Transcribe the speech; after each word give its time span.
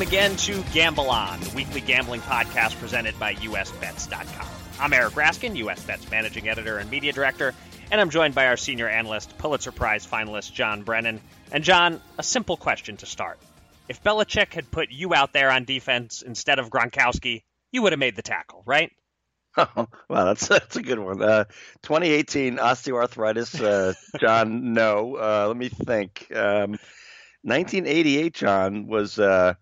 Welcome 0.00 0.16
again 0.16 0.36
to 0.36 0.62
Gamble 0.72 1.10
On, 1.10 1.38
the 1.40 1.50
weekly 1.50 1.82
gambling 1.82 2.22
podcast 2.22 2.80
presented 2.80 3.18
by 3.18 3.34
USBets.com. 3.34 4.46
I'm 4.80 4.94
Eric 4.94 5.12
Raskin, 5.12 5.62
USBets 5.62 6.10
managing 6.10 6.48
editor 6.48 6.78
and 6.78 6.88
media 6.88 7.12
director, 7.12 7.52
and 7.90 8.00
I'm 8.00 8.08
joined 8.08 8.34
by 8.34 8.46
our 8.46 8.56
senior 8.56 8.88
analyst, 8.88 9.36
Pulitzer 9.36 9.72
Prize 9.72 10.06
finalist 10.06 10.54
John 10.54 10.84
Brennan. 10.84 11.20
And 11.52 11.62
John, 11.62 12.00
a 12.16 12.22
simple 12.22 12.56
question 12.56 12.96
to 12.96 13.04
start. 13.04 13.38
If 13.90 14.02
Belichick 14.02 14.54
had 14.54 14.70
put 14.70 14.90
you 14.90 15.12
out 15.12 15.34
there 15.34 15.50
on 15.50 15.64
defense 15.64 16.22
instead 16.22 16.58
of 16.58 16.70
Gronkowski, 16.70 17.42
you 17.70 17.82
would 17.82 17.92
have 17.92 17.98
made 17.98 18.16
the 18.16 18.22
tackle, 18.22 18.62
right? 18.64 18.90
Oh, 19.58 19.86
wow, 20.08 20.24
that's 20.24 20.48
that's 20.48 20.76
a 20.76 20.82
good 20.82 20.98
one. 20.98 21.20
Uh, 21.20 21.44
2018 21.82 22.56
osteoarthritis, 22.56 23.62
uh, 23.62 23.92
John. 24.18 24.72
No, 24.72 25.16
uh, 25.16 25.44
let 25.48 25.58
me 25.58 25.68
think. 25.68 26.28
Um, 26.34 26.78
1988, 27.42 28.32
John 28.32 28.86
was. 28.86 29.18
Uh, 29.18 29.52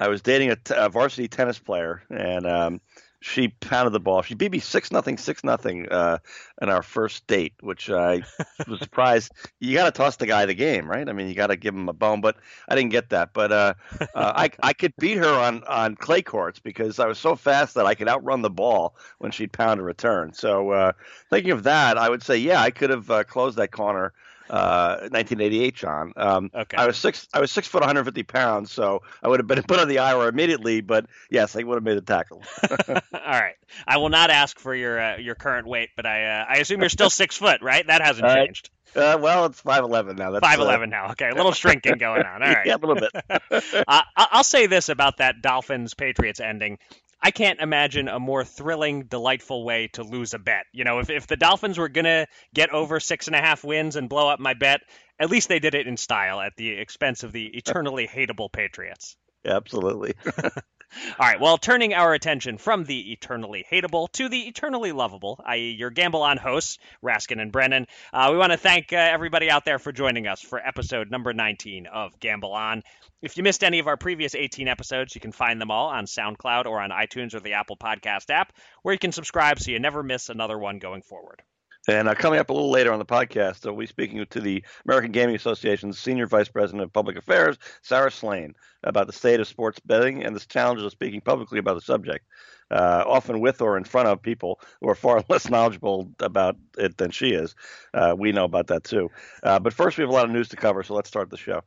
I 0.00 0.08
was 0.08 0.22
dating 0.22 0.50
a, 0.50 0.56
t- 0.56 0.74
a 0.76 0.88
varsity 0.88 1.28
tennis 1.28 1.58
player, 1.58 2.02
and 2.10 2.46
um, 2.46 2.80
she 3.20 3.48
pounded 3.48 3.92
the 3.92 4.00
ball. 4.00 4.22
She 4.22 4.34
beat 4.34 4.50
me 4.50 4.58
six 4.58 4.90
nothing, 4.90 5.18
six 5.18 5.44
nothing 5.44 5.88
uh, 5.90 6.18
in 6.62 6.70
our 6.70 6.82
first 6.82 7.26
date, 7.26 7.52
which 7.60 7.90
I 7.90 8.22
was 8.66 8.80
surprised. 8.80 9.32
You 9.60 9.74
got 9.74 9.84
to 9.84 9.90
toss 9.90 10.16
the 10.16 10.26
guy 10.26 10.46
the 10.46 10.54
game, 10.54 10.90
right? 10.90 11.06
I 11.06 11.12
mean, 11.12 11.28
you 11.28 11.34
got 11.34 11.48
to 11.48 11.56
give 11.56 11.74
him 11.74 11.88
a 11.90 11.92
bone, 11.92 12.22
but 12.22 12.38
I 12.66 12.74
didn't 12.74 12.92
get 12.92 13.10
that. 13.10 13.34
But 13.34 13.52
uh, 13.52 13.74
uh, 14.14 14.32
I 14.34 14.50
I 14.62 14.72
could 14.72 14.94
beat 14.98 15.18
her 15.18 15.28
on 15.38 15.64
on 15.64 15.96
clay 15.96 16.22
courts 16.22 16.58
because 16.60 16.98
I 16.98 17.06
was 17.06 17.18
so 17.18 17.36
fast 17.36 17.74
that 17.74 17.84
I 17.84 17.94
could 17.94 18.08
outrun 18.08 18.40
the 18.40 18.50
ball 18.50 18.96
when 19.18 19.32
she'd 19.32 19.52
pound 19.52 19.80
a 19.80 19.82
return. 19.82 20.32
So 20.32 20.70
uh, 20.70 20.92
thinking 21.28 21.52
of 21.52 21.64
that, 21.64 21.98
I 21.98 22.08
would 22.08 22.22
say, 22.22 22.38
yeah, 22.38 22.62
I 22.62 22.70
could 22.70 22.90
have 22.90 23.10
uh, 23.10 23.24
closed 23.24 23.58
that 23.58 23.70
corner. 23.70 24.14
Uh, 24.50 25.08
1988, 25.12 25.74
John. 25.76 26.12
Um, 26.16 26.50
Okay. 26.54 26.76
I 26.76 26.86
was 26.86 26.96
six. 26.96 27.28
I 27.32 27.40
was 27.40 27.52
six 27.52 27.68
foot, 27.68 27.80
150 27.82 28.22
pounds, 28.24 28.72
so 28.72 29.02
I 29.22 29.28
would 29.28 29.38
have 29.38 29.46
been 29.46 29.62
put 29.68 29.78
on 29.78 29.88
the 29.88 29.96
IR 29.96 30.28
immediately. 30.28 30.80
But 30.80 31.06
yes, 31.30 31.54
I 31.56 31.62
would 31.62 31.76
have 31.76 31.84
made 31.84 31.96
the 31.96 32.00
tackle. 32.02 32.42
All 32.68 33.00
right. 33.12 33.54
I 33.86 33.98
will 33.98 34.08
not 34.08 34.30
ask 34.30 34.58
for 34.58 34.74
your 34.74 35.00
uh, 35.00 35.16
your 35.18 35.34
current 35.36 35.66
weight, 35.66 35.90
but 35.96 36.04
I 36.06 36.24
uh, 36.40 36.46
I 36.48 36.56
assume 36.56 36.80
you're 36.80 36.88
still 36.88 37.10
six 37.10 37.36
foot, 37.36 37.62
right? 37.62 37.86
That 37.86 38.02
hasn't 38.02 38.26
Uh, 38.26 38.34
changed. 38.34 38.70
Uh, 38.96 39.16
well, 39.20 39.46
it's 39.46 39.60
five 39.60 39.84
eleven 39.84 40.16
now. 40.16 40.32
That's 40.32 40.44
Five 40.44 40.58
uh, 40.58 40.84
now. 40.86 41.12
Okay, 41.12 41.28
a 41.28 41.34
little 41.34 41.52
shrinking 41.52 41.98
going 41.98 42.22
on. 42.24 42.42
All 42.42 42.48
right. 42.52 42.66
Yeah, 42.66 42.74
a 42.74 42.78
little 42.84 42.96
bit. 42.96 43.84
uh, 43.86 44.02
I'll 44.16 44.42
say 44.42 44.66
this 44.66 44.88
about 44.88 45.18
that 45.18 45.42
Dolphins 45.42 45.94
Patriots 45.94 46.40
ending. 46.40 46.78
I 47.22 47.30
can't 47.30 47.60
imagine 47.60 48.08
a 48.08 48.18
more 48.18 48.44
thrilling, 48.44 49.04
delightful 49.04 49.64
way 49.64 49.88
to 49.88 50.02
lose 50.02 50.32
a 50.32 50.38
bet. 50.38 50.64
You 50.72 50.84
know, 50.84 51.00
if, 51.00 51.10
if 51.10 51.26
the 51.26 51.36
Dolphins 51.36 51.78
were 51.78 51.88
going 51.88 52.06
to 52.06 52.26
get 52.54 52.70
over 52.70 52.98
six 52.98 53.26
and 53.26 53.36
a 53.36 53.40
half 53.40 53.62
wins 53.62 53.96
and 53.96 54.08
blow 54.08 54.28
up 54.28 54.40
my 54.40 54.54
bet, 54.54 54.80
at 55.18 55.30
least 55.30 55.48
they 55.48 55.58
did 55.58 55.74
it 55.74 55.86
in 55.86 55.96
style 55.96 56.40
at 56.40 56.56
the 56.56 56.70
expense 56.70 57.22
of 57.22 57.32
the 57.32 57.46
eternally 57.46 58.08
hateable 58.08 58.50
Patriots. 58.50 59.16
Absolutely. 59.44 60.14
All 61.18 61.26
right, 61.26 61.40
well, 61.40 61.56
turning 61.56 61.94
our 61.94 62.14
attention 62.14 62.58
from 62.58 62.84
the 62.84 63.12
eternally 63.12 63.64
hateable 63.70 64.10
to 64.12 64.28
the 64.28 64.48
eternally 64.48 64.90
lovable, 64.90 65.40
i.e., 65.46 65.70
your 65.70 65.90
Gamble 65.90 66.22
On 66.22 66.36
hosts, 66.36 66.78
Raskin 67.02 67.40
and 67.40 67.52
Brennan, 67.52 67.86
uh, 68.12 68.28
we 68.32 68.38
want 68.38 68.50
to 68.50 68.58
thank 68.58 68.92
uh, 68.92 68.96
everybody 68.96 69.50
out 69.50 69.64
there 69.64 69.78
for 69.78 69.92
joining 69.92 70.26
us 70.26 70.40
for 70.40 70.58
episode 70.58 71.10
number 71.10 71.32
19 71.32 71.86
of 71.86 72.18
Gamble 72.18 72.52
On. 72.52 72.82
If 73.22 73.36
you 73.36 73.44
missed 73.44 73.62
any 73.62 73.78
of 73.78 73.86
our 73.86 73.96
previous 73.96 74.34
18 74.34 74.66
episodes, 74.66 75.14
you 75.14 75.20
can 75.20 75.32
find 75.32 75.60
them 75.60 75.70
all 75.70 75.88
on 75.88 76.06
SoundCloud 76.06 76.66
or 76.66 76.80
on 76.80 76.90
iTunes 76.90 77.34
or 77.34 77.40
the 77.40 77.52
Apple 77.52 77.76
Podcast 77.76 78.30
app, 78.30 78.52
where 78.82 78.92
you 78.92 78.98
can 78.98 79.12
subscribe 79.12 79.60
so 79.60 79.70
you 79.70 79.78
never 79.78 80.02
miss 80.02 80.28
another 80.28 80.58
one 80.58 80.78
going 80.78 81.02
forward. 81.02 81.42
And 81.88 82.08
uh, 82.08 82.14
coming 82.14 82.38
up 82.38 82.50
a 82.50 82.52
little 82.52 82.70
later 82.70 82.92
on 82.92 82.98
the 82.98 83.06
podcast, 83.06 83.66
uh, 83.66 83.72
we'll 83.72 83.80
be 83.80 83.86
speaking 83.86 84.24
to 84.24 84.40
the 84.40 84.62
American 84.84 85.12
Gaming 85.12 85.34
Association's 85.34 85.98
Senior 85.98 86.26
Vice 86.26 86.48
President 86.48 86.82
of 86.82 86.92
Public 86.92 87.16
Affairs, 87.16 87.56
Sara 87.82 88.10
Slane, 88.10 88.54
about 88.84 89.06
the 89.06 89.12
state 89.12 89.40
of 89.40 89.48
sports 89.48 89.80
betting 89.80 90.22
and 90.22 90.36
the 90.36 90.40
challenges 90.40 90.84
of 90.84 90.92
speaking 90.92 91.20
publicly 91.20 91.58
about 91.58 91.74
the 91.74 91.80
subject, 91.80 92.26
uh, 92.70 93.04
often 93.06 93.40
with 93.40 93.62
or 93.62 93.76
in 93.76 93.84
front 93.84 94.08
of 94.08 94.20
people 94.20 94.60
who 94.80 94.88
are 94.88 94.94
far 94.94 95.24
less 95.28 95.48
knowledgeable 95.48 96.10
about 96.20 96.56
it 96.76 96.96
than 96.98 97.10
she 97.10 97.30
is. 97.30 97.54
Uh, 97.94 98.14
we 98.16 98.32
know 98.32 98.44
about 98.44 98.66
that 98.66 98.84
too. 98.84 99.10
Uh, 99.42 99.58
but 99.58 99.72
first, 99.72 99.96
we 99.96 100.02
have 100.02 100.10
a 100.10 100.14
lot 100.14 100.26
of 100.26 100.30
news 100.30 100.48
to 100.48 100.56
cover, 100.56 100.82
so 100.82 100.94
let's 100.94 101.08
start 101.08 101.30
the 101.30 101.36
show. 101.36 101.62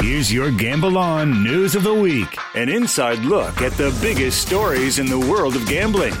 Here's 0.00 0.32
your 0.32 0.50
Gamble 0.50 0.98
On 0.98 1.42
News 1.44 1.74
of 1.74 1.82
the 1.82 1.94
Week 1.94 2.36
an 2.54 2.68
inside 2.68 3.20
look 3.20 3.62
at 3.62 3.72
the 3.72 3.96
biggest 4.00 4.46
stories 4.46 4.98
in 4.98 5.06
the 5.06 5.18
world 5.18 5.56
of 5.56 5.66
gambling. 5.66 6.14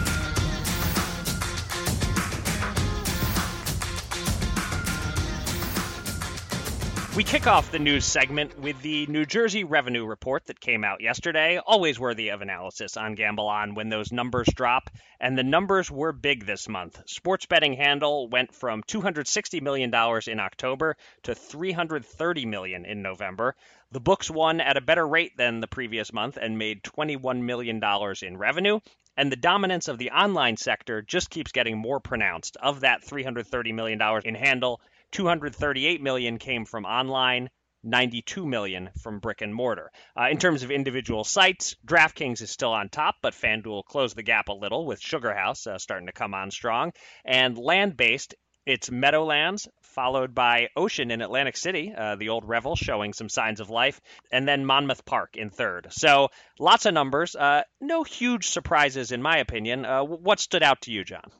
We 7.16 7.22
kick 7.22 7.46
off 7.46 7.70
the 7.70 7.78
news 7.78 8.04
segment 8.04 8.58
with 8.58 8.82
the 8.82 9.06
New 9.06 9.24
Jersey 9.24 9.62
revenue 9.62 10.04
report 10.04 10.46
that 10.46 10.58
came 10.58 10.82
out 10.82 11.00
yesterday. 11.00 11.60
Always 11.64 11.96
worthy 11.96 12.30
of 12.30 12.42
analysis 12.42 12.96
on 12.96 13.14
Gamble 13.14 13.46
On 13.46 13.76
when 13.76 13.88
those 13.88 14.10
numbers 14.10 14.48
drop. 14.52 14.90
And 15.20 15.38
the 15.38 15.44
numbers 15.44 15.88
were 15.88 16.10
big 16.10 16.44
this 16.44 16.68
month. 16.68 17.00
Sports 17.06 17.46
betting 17.46 17.74
handle 17.74 18.26
went 18.26 18.52
from 18.52 18.82
$260 18.82 19.62
million 19.62 19.94
in 20.26 20.40
October 20.40 20.96
to 21.22 21.36
330 21.36 22.46
million 22.46 22.84
in 22.84 23.00
November. 23.00 23.54
The 23.92 24.00
books 24.00 24.28
won 24.28 24.60
at 24.60 24.76
a 24.76 24.80
better 24.80 25.06
rate 25.06 25.36
than 25.36 25.60
the 25.60 25.68
previous 25.68 26.12
month 26.12 26.36
and 26.36 26.58
made 26.58 26.82
$21 26.82 27.42
million 27.42 27.80
in 28.22 28.36
revenue. 28.36 28.80
And 29.16 29.30
the 29.30 29.36
dominance 29.36 29.86
of 29.86 29.98
the 29.98 30.10
online 30.10 30.56
sector 30.56 31.00
just 31.00 31.30
keeps 31.30 31.52
getting 31.52 31.78
more 31.78 32.00
pronounced. 32.00 32.56
Of 32.56 32.80
that 32.80 33.04
$330 33.04 33.72
million 33.72 34.02
in 34.24 34.34
handle, 34.34 34.80
238 35.14 36.02
million 36.02 36.38
came 36.38 36.64
from 36.64 36.84
online, 36.84 37.48
92 37.84 38.44
million 38.44 38.90
from 39.00 39.20
brick 39.20 39.42
and 39.42 39.54
mortar. 39.54 39.92
Uh, 40.18 40.28
in 40.28 40.38
terms 40.38 40.64
of 40.64 40.72
individual 40.72 41.22
sites, 41.22 41.76
DraftKings 41.86 42.42
is 42.42 42.50
still 42.50 42.72
on 42.72 42.88
top, 42.88 43.14
but 43.22 43.32
FanDuel 43.32 43.84
closed 43.84 44.16
the 44.16 44.24
gap 44.24 44.48
a 44.48 44.52
little 44.52 44.84
with 44.84 45.00
SugarHouse 45.00 45.68
uh, 45.68 45.78
starting 45.78 46.08
to 46.08 46.12
come 46.12 46.34
on 46.34 46.50
strong. 46.50 46.90
And 47.24 47.56
land-based, 47.56 48.34
it's 48.66 48.90
Meadowlands, 48.90 49.68
followed 49.82 50.34
by 50.34 50.66
Ocean 50.74 51.12
in 51.12 51.22
Atlantic 51.22 51.58
City, 51.58 51.94
uh, 51.96 52.16
the 52.16 52.30
old 52.30 52.44
Revel 52.44 52.74
showing 52.74 53.12
some 53.12 53.28
signs 53.28 53.60
of 53.60 53.70
life, 53.70 54.00
and 54.32 54.48
then 54.48 54.66
Monmouth 54.66 55.04
Park 55.04 55.36
in 55.36 55.48
third. 55.48 55.86
So 55.90 56.30
lots 56.58 56.86
of 56.86 56.94
numbers. 56.94 57.36
Uh, 57.36 57.62
no 57.80 58.02
huge 58.02 58.48
surprises, 58.48 59.12
in 59.12 59.22
my 59.22 59.36
opinion. 59.36 59.84
Uh, 59.84 60.02
what 60.02 60.40
stood 60.40 60.64
out 60.64 60.80
to 60.82 60.90
you, 60.90 61.04
John? 61.04 61.30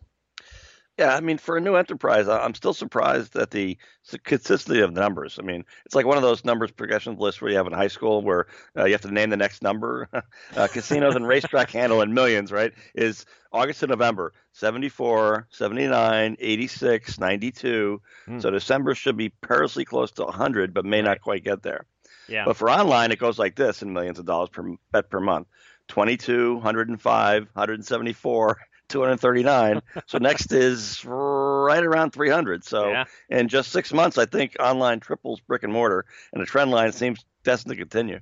Yeah, 0.99 1.17
I 1.17 1.21
mean, 1.21 1.39
for 1.39 1.57
a 1.57 1.61
new 1.61 1.75
enterprise, 1.75 2.29
I'm 2.29 2.55
still 2.55 2.73
surprised 2.73 3.35
at 3.35 3.51
the 3.51 3.79
consistency 4.23 4.81
of 4.81 4.95
the 4.95 5.01
numbers. 5.01 5.41
I 5.41 5.43
mean, 5.43 5.65
it's 5.85 5.95
like 5.95 6.07
one 6.07 6.17
of 6.17 6.23
those 6.23 6.45
numbers 6.45 6.71
progression 6.71 7.17
lists 7.17 7.41
where 7.41 7.51
you 7.51 7.57
have 7.57 7.67
in 7.67 7.73
high 7.73 7.89
school 7.89 8.23
where 8.23 8.47
uh, 8.79 8.85
you 8.85 8.93
have 8.93 9.01
to 9.01 9.11
name 9.11 9.31
the 9.31 9.37
next 9.37 9.61
number. 9.61 10.09
uh, 10.57 10.69
casinos 10.69 11.17
and 11.17 11.27
racetrack 11.27 11.73
handle 11.73 12.01
in 12.01 12.15
millions, 12.15 12.53
right? 12.53 12.73
Is 12.95 13.27
August 13.53 13.81
to 13.81 13.89
November 13.89 14.35
74, 14.53 15.49
79, 15.51 16.37
86, 16.39 17.19
92. 17.19 18.03
Hmm. 18.27 18.39
So 18.39 18.51
December 18.51 18.95
should 18.95 19.17
be 19.17 19.31
perilously 19.31 19.85
close 19.85 20.13
to 20.13 20.25
100, 20.25 20.73
but 20.73 20.85
may 20.85 21.03
not 21.03 21.21
quite 21.21 21.43
get 21.43 21.63
there. 21.63 21.87
Yeah. 22.29 22.45
But 22.45 22.57
for 22.57 22.71
online, 22.71 23.11
it 23.11 23.19
goes 23.19 23.39
like 23.39 23.57
this 23.57 23.83
in 23.83 23.93
millions 23.93 24.21
of 24.21 24.27
dollars 24.27 24.51
per 24.51 24.77
bet 24.93 25.11
per 25.11 25.21
month 25.21 25.49
22, 25.89 26.55
105, 26.55 27.43
174. 27.53 28.59
239. 28.89 29.81
So 30.07 30.19
next 30.19 30.53
is 30.53 31.05
right 31.05 31.83
around 31.85 32.13
300. 32.13 32.65
So 32.65 32.91
Yeah. 32.91 33.05
in 33.29 33.49
just 33.49 33.73
six 33.73 33.93
months, 33.93 34.19
I 34.19 34.27
think 34.27 34.57
online 34.61 35.01
triples 35.01 35.41
brick 35.41 35.63
and 35.63 35.73
mortar, 35.73 36.05
and 36.33 36.43
the 36.43 36.47
trend 36.47 36.71
line 36.71 36.93
seems 36.93 37.25
destined 37.45 37.73
to 37.73 37.77
continue. 37.77 38.21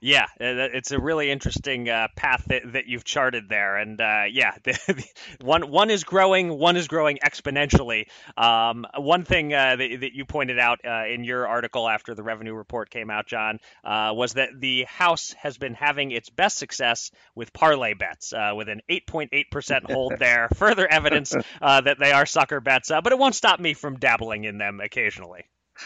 Yeah, 0.00 0.24
uh, 0.40 0.70
it's 0.72 0.92
a 0.92 0.98
really 0.98 1.30
interesting 1.30 1.88
uh, 1.88 2.08
path 2.14 2.44
that, 2.46 2.72
that 2.72 2.86
you've 2.86 3.04
charted 3.04 3.48
there, 3.48 3.76
and 3.76 4.00
uh, 4.00 4.24
yeah, 4.30 4.52
the, 4.62 4.78
the, 4.86 5.04
one 5.44 5.70
one 5.70 5.90
is 5.90 6.04
growing, 6.04 6.56
one 6.56 6.76
is 6.76 6.86
growing 6.88 7.18
exponentially. 7.24 8.06
Um, 8.36 8.86
one 8.96 9.24
thing 9.24 9.52
uh, 9.52 9.76
that, 9.76 10.00
that 10.00 10.12
you 10.14 10.24
pointed 10.24 10.58
out 10.58 10.80
uh, 10.84 11.04
in 11.06 11.24
your 11.24 11.48
article 11.48 11.88
after 11.88 12.14
the 12.14 12.22
revenue 12.22 12.54
report 12.54 12.90
came 12.90 13.10
out, 13.10 13.26
John, 13.26 13.58
uh, 13.84 14.12
was 14.14 14.34
that 14.34 14.50
the 14.58 14.84
House 14.84 15.34
has 15.38 15.58
been 15.58 15.74
having 15.74 16.12
its 16.12 16.30
best 16.30 16.58
success 16.58 17.10
with 17.34 17.52
parlay 17.52 17.94
bets, 17.94 18.32
uh, 18.32 18.52
with 18.54 18.68
an 18.68 18.82
8.8% 18.88 19.90
hold 19.90 20.14
there. 20.18 20.48
Further 20.54 20.86
evidence 20.86 21.34
uh, 21.60 21.80
that 21.80 21.98
they 21.98 22.12
are 22.12 22.26
sucker 22.26 22.60
bets, 22.60 22.90
uh, 22.90 23.00
but 23.00 23.12
it 23.12 23.18
won't 23.18 23.34
stop 23.34 23.58
me 23.58 23.74
from 23.74 23.98
dabbling 23.98 24.44
in 24.44 24.58
them 24.58 24.80
occasionally. 24.80 25.44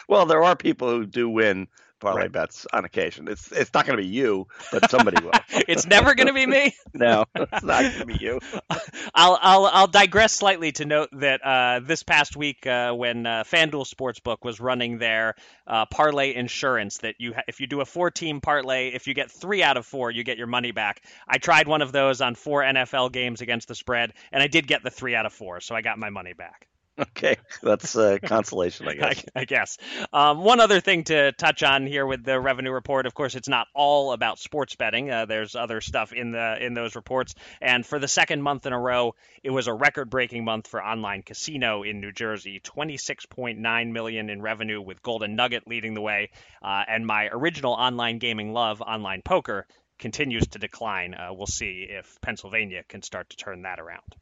Well, 0.09 0.27
there 0.27 0.43
are 0.43 0.57
people 0.57 0.89
who 0.89 1.07
do 1.07 1.29
win 1.29 1.69
parlay 2.03 2.23
Right. 2.23 2.33
bets 2.33 2.67
on 2.73 2.85
occasion. 2.85 3.29
It's 3.29 3.51
it's 3.53 3.73
not 3.73 3.87
going 3.87 3.97
to 3.97 4.03
be 4.03 4.09
you, 4.09 4.47
but 4.71 4.91
somebody 4.91 5.23
will. 5.25 5.33
It's 5.69 5.87
never 5.87 6.15
going 6.15 6.27
to 6.27 6.33
be 6.35 6.45
me. 6.47 6.75
no, 6.95 7.25
it's 7.35 7.63
not 7.65 7.83
going 7.83 7.99
to 8.01 8.07
be 8.07 8.17
you. 8.21 8.41
I'll, 9.15 9.39
I'll 9.41 9.67
I'll 9.67 9.87
digress 9.87 10.33
slightly 10.35 10.73
to 10.73 10.85
note 10.85 11.09
that 11.13 11.41
uh, 11.45 11.81
this 11.83 12.03
past 12.03 12.37
week, 12.37 12.67
uh, 12.67 12.93
when 12.93 13.25
uh, 13.27 13.45
FanDuel 13.45 13.87
Sportsbook 13.89 14.39
was 14.45 14.61
running 14.61 14.99
their 14.99 15.35
uh, 15.67 15.87
parlay 15.87 16.35
insurance, 16.35 16.99
that 16.99 17.15
you 17.19 17.33
ha- 17.35 17.43
if 17.49 17.61
you 17.61 17.67
do 17.67 17.81
a 17.81 17.85
four-team 17.87 18.41
parlay, 18.41 18.89
if 18.89 19.07
you 19.07 19.15
get 19.15 19.31
three 19.31 19.63
out 19.63 19.77
of 19.77 19.87
four, 19.87 20.11
you 20.11 20.25
get 20.25 20.37
your 20.39 20.47
money 20.49 20.73
back. 20.73 21.03
I 21.29 21.39
tried 21.39 21.69
one 21.69 21.83
of 21.83 21.93
those 21.93 22.21
on 22.21 22.35
four 22.35 22.63
NFL 22.63 23.13
games 23.13 23.41
against 23.41 23.69
the 23.69 23.75
spread, 23.75 24.13
and 24.33 24.43
I 24.43 24.49
did 24.49 24.67
get 24.67 24.83
the 24.83 24.91
three 24.91 25.15
out 25.15 25.27
of 25.27 25.33
four, 25.33 25.61
so 25.61 25.75
I 25.75 25.83
got 25.83 25.99
my 25.99 26.11
money 26.11 26.33
back. 26.33 26.67
Okay, 26.99 27.37
that's 27.63 27.97
uh, 27.97 28.19
consolation, 28.23 28.87
I 28.87 28.95
guess. 28.97 29.25
I, 29.35 29.41
I 29.41 29.45
guess. 29.47 29.79
Um, 30.13 30.45
one 30.45 30.61
other 30.61 30.81
thing 30.81 31.05
to 31.05 31.33
touch 31.33 31.63
on 31.63 31.87
here 31.87 32.05
with 32.05 32.23
the 32.23 32.39
revenue 32.39 32.71
report, 32.71 33.07
of 33.07 33.15
course, 33.15 33.35
it's 33.35 33.49
not 33.49 33.67
all 33.75 34.13
about 34.13 34.39
sports 34.39 34.77
betting. 34.77 35.11
Uh, 35.11 35.25
there's 35.25 35.55
other 35.55 35.81
stuff 35.81 36.13
in 36.13 36.33
the 36.33 36.65
in 36.65 36.75
those 36.75 36.95
reports, 36.95 37.35
and 37.63 37.87
for 37.87 37.99
the 37.99 38.09
second 38.09 38.43
month 38.43 38.67
in 38.67 38.75
a 38.75 38.79
row, 38.79 39.15
it 39.43 39.51
was 39.51 39.69
a 39.69 39.73
record-breaking 39.73 40.45
month 40.45 40.67
for 40.67 40.85
online 40.85 41.23
casino 41.23 41.83
in 41.83 42.01
New 42.01 42.13
Jersey. 42.13 42.61
26.9 42.61 43.93
million 43.93 44.29
in 44.29 44.43
revenue, 44.43 44.81
with 44.81 45.03
Golden 45.03 45.35
Nugget 45.35 45.67
leading 45.67 45.95
the 45.95 46.03
way, 46.03 46.31
uh, 46.63 46.85
and 46.87 47.07
my 47.07 47.29
original 47.33 47.73
online 47.73 48.19
gaming 48.19 48.53
love, 48.53 48.83
online 48.83 49.23
poker, 49.23 49.67
continues 49.99 50.47
to 50.49 50.59
decline. 50.59 51.15
Uh, 51.15 51.33
we'll 51.33 51.47
see 51.47 51.87
if 51.89 52.21
Pennsylvania 52.21 52.83
can 52.87 53.01
start 53.01 53.31
to 53.31 53.37
turn 53.37 53.63
that 53.63 53.81
around. 53.81 54.15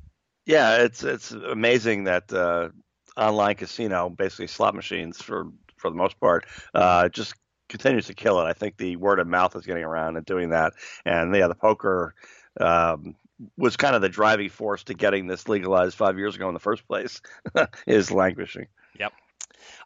Yeah, 0.47 0.79
it's 0.79 1.05
it's 1.05 1.31
amazing 1.33 2.05
that 2.05 2.33
uh, 2.33 2.71
online 3.17 3.57
casino, 3.57 4.09
basically 4.09 4.47
slot 4.47 4.75
machines 4.75 5.21
for 5.21 5.47
for 5.77 5.91
the 5.91 5.97
most 5.97 6.19
part, 6.21 6.47
uh, 6.75 7.09
just 7.09 7.35
continues 7.69 8.07
to 8.07 8.15
kill 8.15 8.41
it. 8.41 8.45
I 8.45 8.53
think 8.53 8.77
the 8.77 8.97
word 8.97 9.19
of 9.19 9.27
mouth 9.27 9.55
is 9.57 9.67
getting 9.67 9.85
around 9.85 10.17
and 10.17 10.27
doing 10.27 10.51
that, 10.51 10.75
and 11.05 11.35
yeah, 11.35 11.49
the 11.49 11.55
poker 11.55 12.15
um, 12.61 13.15
was 13.57 13.77
kind 13.77 13.95
of 13.95 14.03
the 14.03 14.09
driving 14.09 14.51
force 14.51 14.85
to 14.85 14.95
getting 14.95 15.27
this 15.27 15.49
legalized 15.49 15.97
five 15.97 16.19
years 16.19 16.37
ago 16.37 16.49
in 16.49 16.55
the 16.55 16.61
first 16.61 16.87
place. 16.87 17.21
is 17.87 18.11
languishing. 18.11 18.67
Yep. 18.99 19.13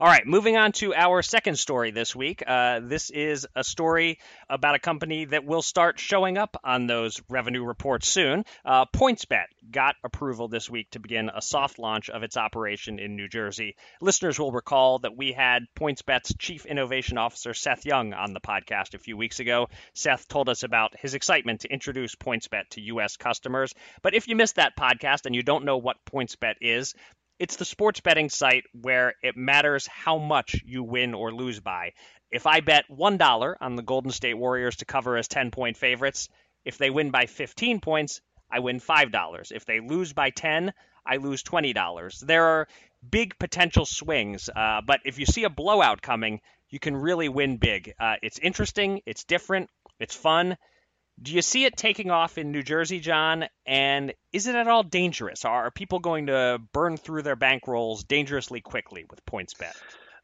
All 0.00 0.08
right, 0.08 0.26
moving 0.26 0.56
on 0.56 0.72
to 0.72 0.92
our 0.92 1.22
second 1.22 1.56
story 1.56 1.92
this 1.92 2.16
week. 2.16 2.42
Uh, 2.44 2.80
this 2.82 3.10
is 3.10 3.46
a 3.54 3.62
story 3.62 4.18
about 4.50 4.74
a 4.74 4.80
company 4.80 5.26
that 5.26 5.44
will 5.44 5.62
start 5.62 6.00
showing 6.00 6.36
up 6.36 6.56
on 6.64 6.86
those 6.86 7.22
revenue 7.28 7.62
reports 7.64 8.08
soon. 8.08 8.44
Uh, 8.64 8.86
PointsBet 8.86 9.44
got 9.70 9.94
approval 10.02 10.48
this 10.48 10.68
week 10.68 10.90
to 10.90 10.98
begin 10.98 11.30
a 11.32 11.40
soft 11.40 11.78
launch 11.78 12.10
of 12.10 12.24
its 12.24 12.36
operation 12.36 12.98
in 12.98 13.14
New 13.14 13.28
Jersey. 13.28 13.76
Listeners 14.00 14.38
will 14.38 14.50
recall 14.50 14.98
that 14.98 15.16
we 15.16 15.32
had 15.32 15.62
PointsBet's 15.78 16.34
Chief 16.38 16.66
Innovation 16.66 17.16
Officer 17.16 17.54
Seth 17.54 17.86
Young 17.86 18.14
on 18.14 18.32
the 18.32 18.40
podcast 18.40 18.94
a 18.94 18.98
few 18.98 19.16
weeks 19.16 19.38
ago. 19.38 19.68
Seth 19.94 20.26
told 20.26 20.48
us 20.48 20.64
about 20.64 20.98
his 20.98 21.14
excitement 21.14 21.60
to 21.60 21.72
introduce 21.72 22.16
PointsBet 22.16 22.70
to 22.70 22.80
U.S. 22.80 23.16
customers. 23.16 23.72
But 24.02 24.14
if 24.14 24.26
you 24.26 24.34
missed 24.34 24.56
that 24.56 24.76
podcast 24.76 25.26
and 25.26 25.36
you 25.36 25.44
don't 25.44 25.64
know 25.64 25.78
what 25.78 26.04
PointsBet 26.04 26.56
is, 26.60 26.94
it's 27.44 27.56
the 27.56 27.64
sports 27.66 28.00
betting 28.00 28.30
site 28.30 28.64
where 28.72 29.16
it 29.22 29.36
matters 29.36 29.86
how 29.86 30.16
much 30.16 30.62
you 30.64 30.82
win 30.82 31.12
or 31.12 31.30
lose 31.30 31.60
by. 31.60 31.92
If 32.30 32.46
I 32.46 32.60
bet 32.60 32.86
$1 32.90 33.54
on 33.60 33.76
the 33.76 33.82
Golden 33.82 34.12
State 34.12 34.32
Warriors 34.32 34.76
to 34.76 34.86
cover 34.86 35.18
as 35.18 35.28
10 35.28 35.50
point 35.50 35.76
favorites, 35.76 36.30
if 36.64 36.78
they 36.78 36.88
win 36.88 37.10
by 37.10 37.26
15 37.26 37.80
points, 37.80 38.22
I 38.50 38.60
win 38.60 38.80
$5. 38.80 39.52
If 39.52 39.66
they 39.66 39.80
lose 39.80 40.14
by 40.14 40.30
10, 40.30 40.72
I 41.04 41.16
lose 41.18 41.42
$20. 41.42 42.20
There 42.20 42.46
are 42.46 42.68
big 43.06 43.38
potential 43.38 43.84
swings, 43.84 44.48
uh, 44.48 44.80
but 44.86 45.00
if 45.04 45.18
you 45.18 45.26
see 45.26 45.44
a 45.44 45.50
blowout 45.50 46.00
coming, 46.00 46.40
you 46.70 46.78
can 46.78 46.96
really 46.96 47.28
win 47.28 47.58
big. 47.58 47.92
Uh, 48.00 48.14
it's 48.22 48.38
interesting, 48.38 49.02
it's 49.04 49.24
different, 49.24 49.68
it's 50.00 50.16
fun. 50.16 50.56
Do 51.22 51.32
you 51.32 51.42
see 51.42 51.64
it 51.64 51.76
taking 51.76 52.10
off 52.10 52.38
in 52.38 52.50
New 52.50 52.62
Jersey, 52.62 53.00
John? 53.00 53.46
And 53.66 54.12
is 54.32 54.46
it 54.46 54.56
at 54.56 54.68
all 54.68 54.82
dangerous? 54.82 55.44
Are 55.44 55.70
people 55.70 56.00
going 56.00 56.26
to 56.26 56.60
burn 56.72 56.96
through 56.96 57.22
their 57.22 57.36
bankrolls 57.36 58.06
dangerously 58.06 58.60
quickly 58.60 59.04
with 59.08 59.24
points 59.24 59.54
PointsBet? 59.54 59.74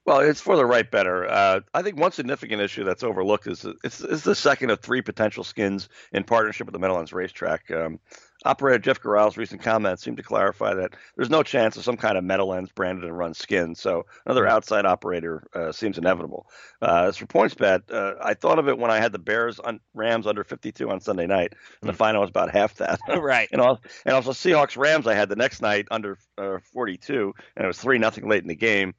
Well, 0.07 0.21
it's 0.21 0.41
for 0.41 0.57
the 0.57 0.67
right 0.67 0.91
bettor. 0.91 1.29
Uh, 1.29 1.61
I 1.75 1.83
think 1.83 1.99
one 1.99 2.13
significant 2.13 2.63
issue 2.63 2.85
that's 2.85 3.03
overlooked 3.03 3.47
is 3.47 3.67
it's, 3.85 4.01
it's 4.01 4.25
the 4.25 4.35
second 4.35 4.71
of 4.71 4.81
three 4.81 5.03
potential 5.03 5.45
skins 5.45 5.89
in 6.13 6.25
partnership 6.25 6.67
with 6.67 6.73
the 6.73 6.79
Meadowlands 6.79 7.13
Racetrack. 7.13 7.71
Um, 7.71 8.01
Operator 8.45 8.79
Jeff 8.79 9.01
Gural's 9.03 9.37
recent 9.37 9.61
comments 9.61 10.03
seem 10.03 10.17
to 10.17 10.23
clarify 10.23 10.73
that 10.73 10.95
there's 11.15 11.29
no 11.29 11.43
chance 11.43 11.77
of 11.77 11.85
some 11.85 11.99
kind 11.99 12.17
of 12.17 12.25
Meadowlands 12.25 12.73
branded 12.73 13.05
and 13.05 13.17
run 13.17 13.35
skin, 13.35 13.75
so 13.75 14.07
another 14.25 14.47
outside 14.47 14.87
operator 14.87 15.47
uh, 15.55 15.73
seems 15.73 15.99
inevitable. 15.99 16.47
Uh, 16.81 17.05
as 17.09 17.19
for 17.19 17.27
PointsBet, 17.27 17.93
uh, 17.93 18.15
I 18.23 18.33
thought 18.33 18.59
of 18.59 18.69
it 18.69 18.79
when 18.79 18.91
I 18.91 18.99
had 18.99 19.13
the 19.13 19.19
Bears 19.19 19.61
on 19.61 19.81
Rams 19.93 20.27
under 20.27 20.43
52 20.43 20.89
on 20.89 21.01
Sunday 21.01 21.27
night, 21.27 21.53
and 21.83 21.89
the 21.89 21.93
hmm. 21.93 21.99
final 21.99 22.23
was 22.23 22.31
about 22.31 22.51
half 22.51 22.77
that. 22.77 22.99
right. 23.09 23.49
and, 23.53 23.61
also, 23.61 23.83
and 24.07 24.15
also 24.15 24.31
Seahawks 24.31 24.79
Rams 24.79 25.07
I 25.07 25.15
had 25.15 25.29
the 25.29 25.37
next 25.37 25.61
night 25.61 25.89
under 25.91 26.17
uh, 26.39 26.59
42, 26.73 27.35
and 27.57 27.65
it 27.65 27.69
was 27.69 27.79
three 27.79 27.99
nothing 27.99 28.27
late 28.27 28.43
in 28.43 28.49
the 28.49 28.57
game. 28.57 28.95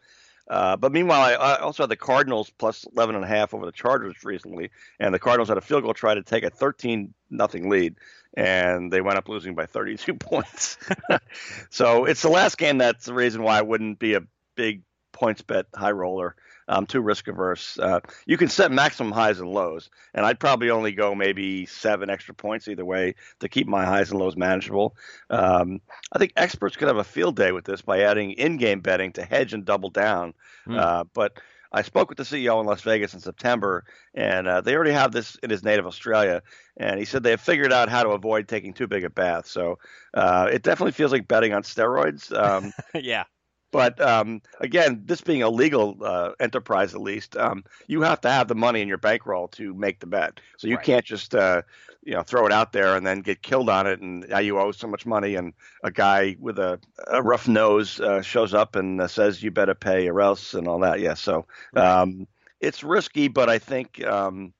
Uh, 0.52 0.76
but 0.76 0.92
meanwhile, 0.92 1.22
I, 1.22 1.32
I, 1.32 1.60
also 1.60 1.84
had 1.84 1.90
the 1.90 1.96
Cardinals 1.96 2.50
plus 2.50 2.86
11 2.94 3.16
and 3.16 3.24
a 3.24 3.28
half 3.28 3.54
over 3.54 3.66
the 3.66 3.72
Chargers 3.72 4.18
recently, 4.26 4.70
and 5.00 5.14
the 5.14 5.20
Cardinals 5.20 5.48
had 5.48 5.58
a 5.58 5.62
field 5.62 5.84
goal 5.84 5.94
try 5.94 6.14
to 6.14 6.24
take 6.24 6.44
a 6.44 6.50
13 6.50 7.14
nothing 7.30 7.70
lead 7.70 7.96
and 8.34 8.92
they 8.92 9.00
went 9.00 9.18
up 9.18 9.30
losing 9.30 9.56
by 9.56 9.66
32 9.66 10.14
points. 10.20 10.78
so 11.70 12.04
it's 12.04 12.22
the 12.22 12.30
last 12.30 12.58
game 12.58 12.80
that's 12.80 13.06
the 13.06 13.14
reason 13.14 13.44
why 13.44 13.60
I 13.60 13.62
wouldn't 13.62 13.98
be 13.98 14.16
a 14.16 14.24
big 14.56 14.82
PointsBet 15.14 15.66
high 15.74 15.92
roller. 15.92 16.36
I'm 16.72 16.86
too 16.86 17.02
risk 17.02 17.28
averse. 17.28 17.78
Uh, 17.78 18.00
you 18.26 18.38
can 18.38 18.50
set 18.50 18.72
maximum 18.72 19.12
highs 19.12 19.40
and 19.40 19.50
lows, 19.50 19.90
and 20.14 20.26
I'd 20.26 20.40
probably 20.40 20.70
only 20.70 20.92
go 20.92 21.14
maybe 21.14 21.66
seven 21.66 22.10
extra 22.10 22.34
points 22.34 22.68
either 22.68 22.86
way 22.86 23.16
to 23.40 23.50
keep 23.50 23.68
my 23.68 23.86
highs 23.86 24.12
and 24.12 24.20
lows 24.20 24.36
manageable. 24.36 24.96
Um, 25.30 25.82
I 26.12 26.20
think 26.20 26.34
experts 26.36 26.78
could 26.78 26.88
have 26.88 26.98
a 26.98 27.04
field 27.04 27.36
day 27.36 27.52
with 27.52 27.66
this 27.66 27.82
by 27.82 28.02
adding 28.02 28.32
in-game 28.32 28.82
betting 28.82 29.14
to 29.14 29.24
hedge 29.24 29.54
and 29.54 29.66
double 29.66 29.90
down. 29.90 30.34
Mm. 30.68 30.78
Uh, 30.78 31.04
but 31.14 31.38
I 31.72 31.84
spoke 31.84 32.10
with 32.10 32.18
the 32.18 32.24
CEO 32.24 32.60
in 32.60 32.66
Las 32.66 32.82
Vegas 32.82 33.14
in 33.14 33.22
September, 33.22 33.86
and 34.14 34.48
uh, 34.48 34.62
they 34.62 34.76
already 34.76 34.92
have 34.92 35.12
this 35.12 35.36
in 35.36 35.50
his 35.50 35.64
native 35.64 35.88
Australia. 35.88 36.44
And 36.76 37.00
he 37.00 37.06
said 37.06 37.24
they 37.24 37.32
have 37.32 37.42
figured 37.42 37.72
out 37.72 37.90
how 37.90 38.04
to 38.04 38.10
avoid 38.10 38.48
taking 38.48 38.74
too 38.74 38.88
big 38.88 39.06
a 39.06 39.10
bath. 39.10 39.48
So 39.48 39.80
uh, 40.14 40.50
it 40.52 40.64
definitely 40.64 40.92
feels 40.92 41.12
like 41.12 41.28
betting 41.28 41.54
on 41.54 41.64
steroids. 41.64 42.36
Um, 42.38 42.74
yeah. 42.94 43.24
But 43.72 44.00
um, 44.02 44.42
again, 44.60 45.02
this 45.06 45.22
being 45.22 45.42
a 45.42 45.50
legal 45.50 45.98
uh, 46.02 46.32
enterprise, 46.40 46.94
at 46.94 47.02
least, 47.02 47.38
um, 47.38 47.64
you 47.88 48.02
have 48.02 48.22
to 48.22 48.30
have 48.30 48.48
the 48.48 48.56
money 48.56 48.82
in 48.82 48.88
your 48.88 48.98
bankroll 48.98 49.48
to 49.50 49.74
make 49.74 50.00
the 50.00 50.08
bet. 50.08 50.40
So 50.58 50.68
you 50.68 50.76
right. 50.76 50.86
can't 50.86 51.06
just 51.06 51.34
uh, 51.34 51.62
you 52.04 52.14
know 52.14 52.24
throw 52.24 52.46
it 52.46 52.52
out 52.52 52.74
there 52.74 52.96
and 52.96 53.06
then 53.06 53.22
get 53.22 53.42
killed 53.42 53.70
on 53.70 53.88
it, 53.88 54.02
and 54.02 54.28
now 54.28 54.40
you 54.40 54.60
owe 54.60 54.72
so 54.72 54.88
much 54.88 55.06
money, 55.06 55.36
and 55.36 55.54
a 55.84 55.92
guy 55.92 56.36
with 56.40 56.60
a, 56.60 56.80
a 57.08 57.22
rough 57.22 57.48
nose 57.48 58.00
uh, 58.02 58.22
shows 58.22 58.54
up 58.54 58.76
and 58.76 59.02
uh, 59.02 59.08
says 59.08 59.42
you 59.42 59.52
better 59.52 59.76
pay 59.76 60.08
or 60.10 60.22
else, 60.22 60.54
and 60.54 60.68
all 60.68 60.80
that. 60.80 61.00
Yeah, 61.00 61.14
so 61.14 61.46
um, 61.76 62.28
it's 62.60 62.84
risky, 62.84 63.30
but 63.30 63.50
I 63.50 63.58
think 63.58 64.04
um, 64.06 64.54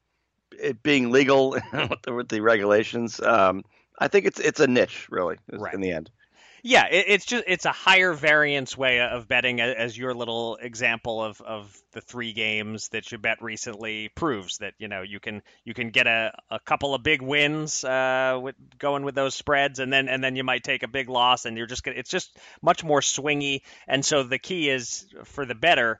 it 0.58 0.82
being 0.84 1.12
legal 1.12 1.52
with, 1.74 2.02
the, 2.04 2.14
with 2.14 2.30
the 2.30 2.40
regulations, 2.40 3.20
um, 3.20 3.64
I 4.00 4.08
think 4.08 4.26
it's 4.26 4.40
it's 4.40 4.60
a 4.60 4.68
niche 4.68 5.08
really 5.10 5.38
right. 5.52 5.74
in 5.74 5.82
the 5.82 5.92
end. 5.92 6.10
Yeah, 6.64 6.86
it, 6.88 7.06
it's 7.08 7.26
just 7.26 7.44
it's 7.48 7.66
a 7.66 7.72
higher 7.72 8.14
variance 8.14 8.78
way 8.78 9.02
of 9.02 9.28
betting, 9.28 9.60
as 9.62 9.98
your 9.98 10.14
little 10.14 10.58
example 10.58 11.24
of, 11.24 11.42
of 11.42 11.76
the 11.94 12.02
three 12.02 12.34
games 12.34 12.90
that 12.90 13.12
you 13.12 13.18
bet 13.18 13.42
recently 13.42 14.10
proves 14.10 14.58
that 14.60 14.74
you 14.78 14.88
know 14.88 15.02
you 15.02 15.20
can 15.20 15.42
you 15.66 15.74
can 15.74 15.90
get 15.90 16.08
a, 16.08 16.34
a 16.50 16.60
couple 16.60 16.94
of 16.94 17.04
big 17.04 17.22
wins 17.22 17.84
uh, 17.84 18.40
with 18.42 18.56
going 18.78 19.04
with 19.04 19.16
those 19.16 19.34
spreads, 19.34 19.80
and 19.80 19.92
then 19.92 20.08
and 20.08 20.24
then 20.24 20.36
you 20.36 20.44
might 20.44 20.64
take 20.64 20.84
a 20.84 20.88
big 20.88 21.10
loss, 21.10 21.46
and 21.46 21.58
you're 21.58 21.68
just 21.68 21.84
gonna, 21.84 21.98
it's 21.98 22.12
just 22.12 22.38
much 22.62 22.84
more 22.84 23.02
swingy. 23.02 23.62
And 23.88 24.06
so 24.06 24.24
the 24.24 24.40
key 24.40 24.70
is 24.70 25.06
for 25.26 25.46
the 25.46 25.56
bettor 25.56 26.00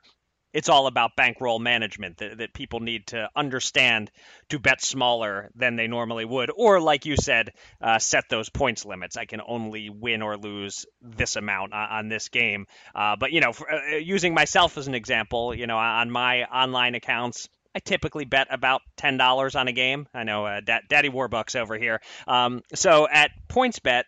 it's 0.52 0.68
all 0.68 0.86
about 0.86 1.16
bankroll 1.16 1.58
management 1.58 2.18
that, 2.18 2.38
that 2.38 2.52
people 2.52 2.80
need 2.80 3.06
to 3.08 3.28
understand 3.34 4.10
to 4.48 4.58
bet 4.58 4.82
smaller 4.82 5.50
than 5.54 5.76
they 5.76 5.86
normally 5.86 6.24
would 6.24 6.50
or 6.54 6.80
like 6.80 7.06
you 7.06 7.16
said 7.16 7.52
uh, 7.80 7.98
set 7.98 8.28
those 8.28 8.48
points 8.48 8.84
limits 8.84 9.16
i 9.16 9.24
can 9.24 9.40
only 9.46 9.90
win 9.90 10.22
or 10.22 10.36
lose 10.36 10.86
this 11.00 11.36
amount 11.36 11.72
on, 11.72 11.88
on 11.88 12.08
this 12.08 12.28
game 12.28 12.66
uh, 12.94 13.16
but 13.16 13.32
you 13.32 13.40
know 13.40 13.52
for, 13.52 13.70
uh, 13.70 13.96
using 13.96 14.34
myself 14.34 14.78
as 14.78 14.86
an 14.86 14.94
example 14.94 15.54
you 15.54 15.66
know 15.66 15.78
on 15.78 16.10
my 16.10 16.44
online 16.44 16.94
accounts 16.94 17.48
I 17.74 17.78
typically 17.78 18.24
bet 18.24 18.48
about 18.50 18.82
ten 18.96 19.16
dollars 19.16 19.54
on 19.54 19.66
a 19.68 19.72
game. 19.72 20.06
I 20.12 20.24
know, 20.24 20.44
uh, 20.44 20.60
da- 20.60 20.82
Daddy 20.88 21.08
Warbucks 21.08 21.56
over 21.56 21.78
here. 21.78 22.02
Um, 22.26 22.62
so 22.74 23.08
at 23.08 23.30
PointsBet, 23.48 24.04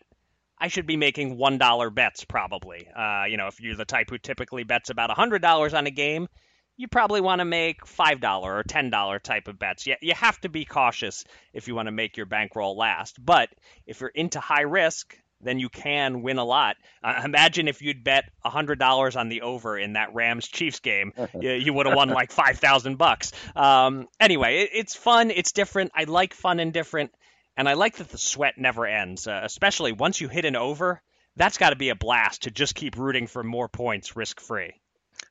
I 0.58 0.68
should 0.68 0.86
be 0.86 0.96
making 0.96 1.36
one 1.36 1.58
dollar 1.58 1.90
bets 1.90 2.24
probably. 2.24 2.88
Uh, 2.88 3.24
you 3.28 3.36
know, 3.36 3.48
if 3.48 3.60
you're 3.60 3.76
the 3.76 3.84
type 3.84 4.10
who 4.10 4.18
typically 4.18 4.64
bets 4.64 4.90
about 4.90 5.10
a 5.10 5.14
hundred 5.14 5.42
dollars 5.42 5.74
on 5.74 5.86
a 5.86 5.90
game, 5.90 6.28
you 6.76 6.88
probably 6.88 7.20
want 7.20 7.40
to 7.40 7.44
make 7.44 7.86
five 7.86 8.20
dollar 8.20 8.56
or 8.56 8.62
ten 8.62 8.90
dollar 8.90 9.18
type 9.18 9.48
of 9.48 9.58
bets. 9.58 9.86
You, 9.86 9.96
you 10.00 10.14
have 10.14 10.40
to 10.42 10.48
be 10.48 10.64
cautious 10.64 11.24
if 11.52 11.68
you 11.68 11.74
want 11.74 11.86
to 11.86 11.92
make 11.92 12.16
your 12.16 12.26
bankroll 12.26 12.76
last. 12.76 13.22
But 13.24 13.50
if 13.86 14.00
you're 14.00 14.10
into 14.10 14.40
high 14.40 14.62
risk, 14.62 15.16
then 15.40 15.58
you 15.58 15.68
can 15.68 16.22
win 16.22 16.38
a 16.38 16.44
lot. 16.44 16.76
Uh, 17.02 17.22
imagine 17.24 17.68
if 17.68 17.82
you'd 17.82 18.02
bet 18.02 18.24
hundred 18.42 18.78
dollars 18.78 19.16
on 19.16 19.28
the 19.28 19.42
over 19.42 19.78
in 19.78 19.92
that 19.94 20.14
Rams 20.14 20.48
Chiefs 20.48 20.80
game, 20.80 21.12
you, 21.40 21.52
you 21.52 21.72
would 21.72 21.86
have 21.86 21.96
won 21.96 22.08
like 22.08 22.32
five 22.32 22.58
thousand 22.58 22.96
bucks. 22.96 23.32
Um, 23.54 24.08
anyway, 24.18 24.62
it, 24.62 24.70
it's 24.72 24.94
fun. 24.94 25.30
It's 25.30 25.52
different. 25.52 25.92
I 25.94 26.04
like 26.04 26.34
fun 26.34 26.60
and 26.60 26.72
different. 26.72 27.12
And 27.56 27.68
I 27.68 27.74
like 27.74 27.96
that 27.96 28.08
the 28.08 28.18
sweat 28.18 28.58
never 28.58 28.86
ends, 28.86 29.26
uh, 29.26 29.40
especially 29.44 29.92
once 29.92 30.20
you 30.20 30.28
hit 30.28 30.44
an 30.44 30.56
over. 30.56 31.02
That's 31.36 31.58
got 31.58 31.70
to 31.70 31.76
be 31.76 31.88
a 31.88 31.96
blast 31.96 32.42
to 32.42 32.50
just 32.50 32.74
keep 32.74 32.96
rooting 32.96 33.26
for 33.26 33.42
more 33.42 33.68
points 33.68 34.14
risk 34.14 34.40
free. 34.40 34.74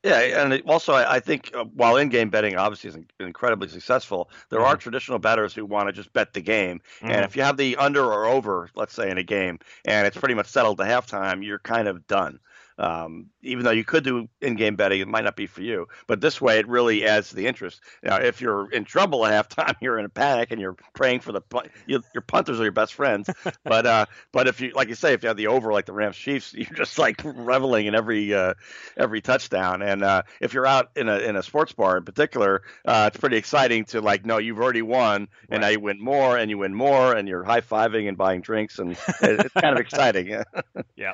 Yeah, 0.03 0.43
and 0.43 0.61
also 0.67 0.93
I, 0.93 1.21
think 1.21 1.51
uh, 1.55 1.63
while 1.63 1.95
in-game 1.95 2.29
betting 2.29 2.57
obviously 2.57 2.89
is 2.89 2.97
incredibly 3.21 3.69
successful, 3.69 4.29
there 4.49 4.59
mm-hmm. 4.59 4.67
are 4.67 4.75
traditional 4.75 5.17
bettors 5.17 5.53
who 5.53 5.65
want 5.65 5.87
to 5.87 5.93
just 5.93 6.11
bet 6.11 6.33
the 6.33 6.41
game. 6.41 6.81
Mm-hmm. 6.97 7.11
And 7.11 7.23
if 7.23 7.37
you 7.37 7.43
have 7.43 7.55
the 7.55 7.77
under 7.77 8.03
or 8.03 8.25
over, 8.25 8.69
let's 8.75 8.93
say 8.93 9.09
in 9.09 9.17
a 9.17 9.23
game, 9.23 9.59
and 9.85 10.05
it's 10.05 10.17
pretty 10.17 10.35
much 10.35 10.47
settled 10.47 10.77
to 10.79 10.83
halftime, 10.83 11.45
you're 11.45 11.59
kind 11.59 11.87
of 11.87 12.05
done. 12.05 12.39
Um, 12.77 13.27
even 13.41 13.63
though 13.63 13.71
you 13.71 13.83
could 13.83 14.03
do 14.03 14.27
in-game 14.41 14.75
betting, 14.75 15.01
it 15.01 15.07
might 15.07 15.23
not 15.23 15.35
be 15.35 15.47
for 15.47 15.61
you. 15.61 15.87
But 16.07 16.21
this 16.21 16.41
way, 16.41 16.59
it 16.59 16.67
really 16.67 17.05
adds 17.05 17.29
to 17.29 17.35
the 17.35 17.47
interest. 17.47 17.81
Now, 18.01 18.17
if 18.17 18.41
you're 18.41 18.71
in 18.71 18.85
trouble 18.85 19.25
at 19.25 19.49
halftime, 19.49 19.75
you're 19.81 19.99
in 19.99 20.05
a 20.05 20.09
panic 20.09 20.51
and 20.51 20.59
you're 20.59 20.75
praying 20.93 21.21
for 21.21 21.31
the 21.31 21.41
your 21.87 22.01
punters 22.27 22.59
are 22.59 22.63
your 22.63 22.71
best 22.71 22.93
friends. 22.93 23.29
but 23.63 23.85
uh, 23.85 24.05
but 24.31 24.47
if 24.47 24.61
you 24.61 24.71
like 24.73 24.89
you 24.89 24.95
say, 24.95 25.13
if 25.13 25.23
you 25.23 25.27
have 25.27 25.37
the 25.37 25.47
over 25.47 25.71
like 25.71 25.85
the 25.85 25.93
Rams 25.93 26.17
Chiefs, 26.17 26.53
you're 26.53 26.65
just 26.75 26.97
like 26.97 27.21
reveling 27.23 27.85
in 27.85 27.95
every 27.95 28.33
uh, 28.33 28.53
every 28.97 29.21
touchdown. 29.21 29.81
And 29.81 30.03
uh, 30.03 30.23
if 30.41 30.53
you're 30.53 30.67
out 30.67 30.91
in 30.95 31.09
a 31.09 31.17
in 31.19 31.35
a 31.35 31.43
sports 31.43 31.73
bar 31.73 31.97
in 31.97 32.03
particular, 32.03 32.63
uh, 32.85 33.09
it's 33.11 33.19
pretty 33.19 33.37
exciting 33.37 33.85
to 33.85 34.01
like 34.01 34.25
know 34.25 34.37
you've 34.37 34.59
already 34.59 34.81
won, 34.81 35.27
and 35.49 35.51
right. 35.51 35.61
now 35.61 35.67
you 35.69 35.79
win 35.79 36.01
more, 36.01 36.37
and 36.37 36.49
you 36.49 36.57
win 36.57 36.73
more, 36.73 37.13
and 37.15 37.27
you're 37.27 37.43
high 37.43 37.61
fiving 37.61 38.07
and 38.07 38.17
buying 38.17 38.41
drinks, 38.41 38.79
and 38.79 38.97
it's 39.21 39.53
kind 39.53 39.73
of 39.73 39.79
exciting. 39.79 40.43
yeah. 40.95 41.13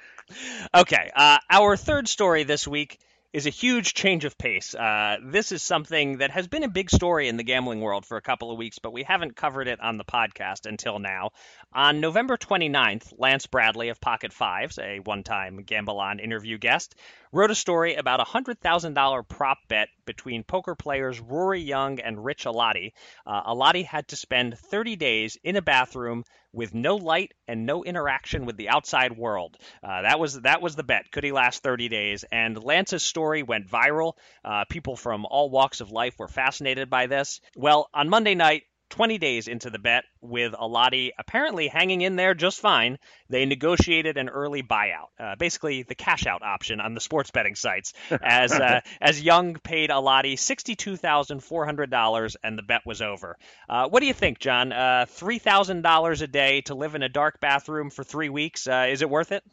Okay. 0.74 1.12
Uh, 1.16 1.38
our 1.50 1.76
third 1.76 2.08
story 2.08 2.44
this 2.44 2.68
week 2.68 3.00
is 3.32 3.46
a 3.46 3.52
huge 3.52 3.94
change 3.94 4.26
of 4.26 4.38
pace. 4.38 4.74
Uh, 4.74 5.18
this 5.24 5.52
is 5.52 5.62
something 5.62 6.18
that 6.18 6.32
has 6.32 6.48
been 6.48 6.64
a 6.64 6.68
big 6.70 6.90
story 6.90 7.28
in 7.28 7.38
the 7.38 7.44
gambling 7.44 7.80
world 7.80 8.06
for 8.06 8.18
a 8.18 8.22
couple 8.22 8.52
of 8.52 8.58
weeks, 8.58 8.80
but 8.80 8.92
we 8.92 9.04
haven't 9.04 9.36
covered 9.36 9.68
it 9.68 9.80
on 9.80 9.98
the 9.98 10.04
podcast 10.04 10.66
until 10.66 10.98
now. 10.98 11.30
On 11.72 12.00
November 12.00 12.38
29th, 12.38 13.14
Lance 13.20 13.46
Bradley 13.46 13.90
of 13.90 14.00
PocketFives, 14.00 14.80
a 14.80 15.00
one 15.02 15.24
time 15.24 15.58
Gamble 15.58 16.00
On 16.00 16.20
interview 16.20 16.58
guest, 16.58 16.96
wrote 17.32 17.52
a 17.52 17.56
story 17.56 17.96
about 17.96 18.20
a 18.20 18.26
$100,000 18.26 19.28
prop 19.28 19.58
bet 19.68 19.90
between 20.06 20.44
poker 20.44 20.76
players 20.76 21.20
Rory 21.20 21.62
Young 21.62 22.00
and 22.00 22.24
Rich 22.24 22.46
Alati. 22.46 22.94
Uh, 23.26 23.54
Alati 23.54 23.86
had 23.86 24.08
to 24.08 24.16
spend 24.16 24.58
30 24.58 24.96
days 24.96 25.38
in 25.44 25.56
a 25.56 25.62
bathroom 25.62 26.24
with 26.52 26.74
no 26.74 26.96
light 26.96 27.34
and 27.48 27.66
no 27.66 27.84
interaction 27.84 28.46
with 28.46 28.58
the 28.58 28.70
outside 28.70 29.16
world. 29.16 29.56
Uh, 29.84 30.02
that 30.02 30.20
was 30.20 30.42
that 30.42 30.62
was 30.62 30.76
the 30.76 30.84
bet. 30.84 31.12
Could 31.12 31.24
he 31.24 31.32
last 31.32 31.62
30 31.62 31.90
days? 31.90 32.26
And 32.32 32.62
Lance's 32.64 33.04
story 33.04 33.44
went 33.44 33.70
viral. 33.70 34.14
Uh, 34.44 34.66
people 34.68 34.96
from 34.96 35.26
all 35.26 35.50
walks 35.50 35.82
of 35.82 35.92
life 35.92 36.18
were 36.18 36.28
fascinated 36.28 36.90
by 36.90 37.06
this. 37.06 37.40
Well, 37.56 37.90
on 37.94 38.10
Monday 38.10 38.34
night, 38.34 38.64
20 38.90 39.18
days 39.18 39.48
into 39.48 39.70
the 39.70 39.80
bet, 39.80 40.04
with 40.22 40.54
Alati 40.54 41.12
apparently 41.18 41.68
hanging 41.68 42.02
in 42.02 42.16
there 42.16 42.34
just 42.34 42.60
fine, 42.60 42.98
they 43.30 43.46
negotiated 43.46 44.18
an 44.18 44.30
early 44.30 44.64
buyout, 44.64 45.10
uh, 45.20 45.36
basically 45.38 45.84
the 45.84 45.96
cash 45.96 46.26
out 46.26 46.42
option 46.42 46.82
on 46.82 46.94
the 46.94 47.02
sports 47.02 47.32
betting 47.32 47.56
sites, 47.56 47.94
as 48.24 48.52
uh, 48.52 48.82
as 49.02 49.22
Young 49.22 49.56
paid 49.56 49.90
Alati 49.90 50.34
$62,400 50.34 52.36
and 52.44 52.58
the 52.58 52.64
bet 52.64 52.86
was 52.86 53.02
over. 53.02 53.38
Uh, 53.68 53.90
what 53.90 54.02
do 54.02 54.08
you 54.08 54.14
think, 54.14 54.40
John? 54.40 54.72
Uh, 54.72 55.06
$3,000 55.08 56.22
a 56.22 56.28
day 56.28 56.62
to 56.62 56.76
live 56.76 56.96
in 56.96 57.04
a 57.04 57.10
dark 57.10 57.40
bathroom 57.40 57.90
for 57.90 58.04
three 58.04 58.30
weeks, 58.30 58.68
uh, 58.68 58.88
is 58.90 59.02
it 59.02 59.10
worth 59.10 59.32
it? 59.32 59.44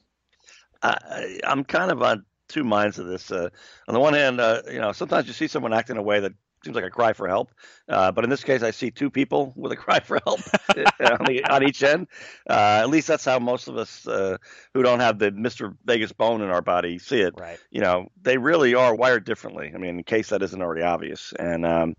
I'm 0.82 1.64
kind 1.64 1.90
of 1.90 2.02
on 2.02 2.24
two 2.48 2.64
minds 2.64 2.98
of 2.98 3.06
this. 3.06 3.30
Uh, 3.30 3.48
on 3.88 3.94
the 3.94 4.00
one 4.00 4.14
hand, 4.14 4.40
uh, 4.40 4.62
you 4.70 4.80
know, 4.80 4.92
sometimes 4.92 5.26
you 5.26 5.32
see 5.32 5.48
someone 5.48 5.72
act 5.72 5.90
in 5.90 5.96
a 5.96 6.02
way 6.02 6.20
that 6.20 6.32
seems 6.66 6.74
like 6.74 6.84
a 6.84 6.90
cry 6.90 7.12
for 7.12 7.28
help. 7.28 7.52
Uh, 7.88 8.12
but 8.12 8.24
in 8.24 8.30
this 8.30 8.44
case, 8.44 8.62
I 8.62 8.72
see 8.72 8.90
two 8.90 9.08
people 9.08 9.52
with 9.56 9.72
a 9.72 9.76
cry 9.84 10.00
for 10.00 10.18
help 10.24 10.40
on, 10.68 11.24
the, 11.24 11.44
on, 11.48 11.62
each 11.62 11.82
end. 11.82 12.08
Uh, 12.48 12.80
at 12.82 12.90
least 12.90 13.06
that's 13.06 13.24
how 13.24 13.38
most 13.38 13.68
of 13.68 13.78
us 13.78 14.06
uh, 14.06 14.36
who 14.74 14.82
don't 14.82 15.00
have 15.00 15.18
the 15.18 15.30
Mr. 15.30 15.74
Vegas 15.84 16.12
bone 16.12 16.42
in 16.42 16.50
our 16.50 16.62
body 16.62 16.98
see 16.98 17.20
it. 17.20 17.34
Right. 17.38 17.58
You 17.70 17.80
know, 17.80 18.08
they 18.20 18.36
really 18.36 18.74
are 18.74 18.94
wired 18.94 19.24
differently. 19.24 19.72
I 19.74 19.78
mean, 19.78 19.98
in 19.98 20.04
case 20.04 20.28
that 20.30 20.42
isn't 20.42 20.60
already 20.60 20.82
obvious. 20.82 21.32
And 21.38 21.64
um, 21.64 21.94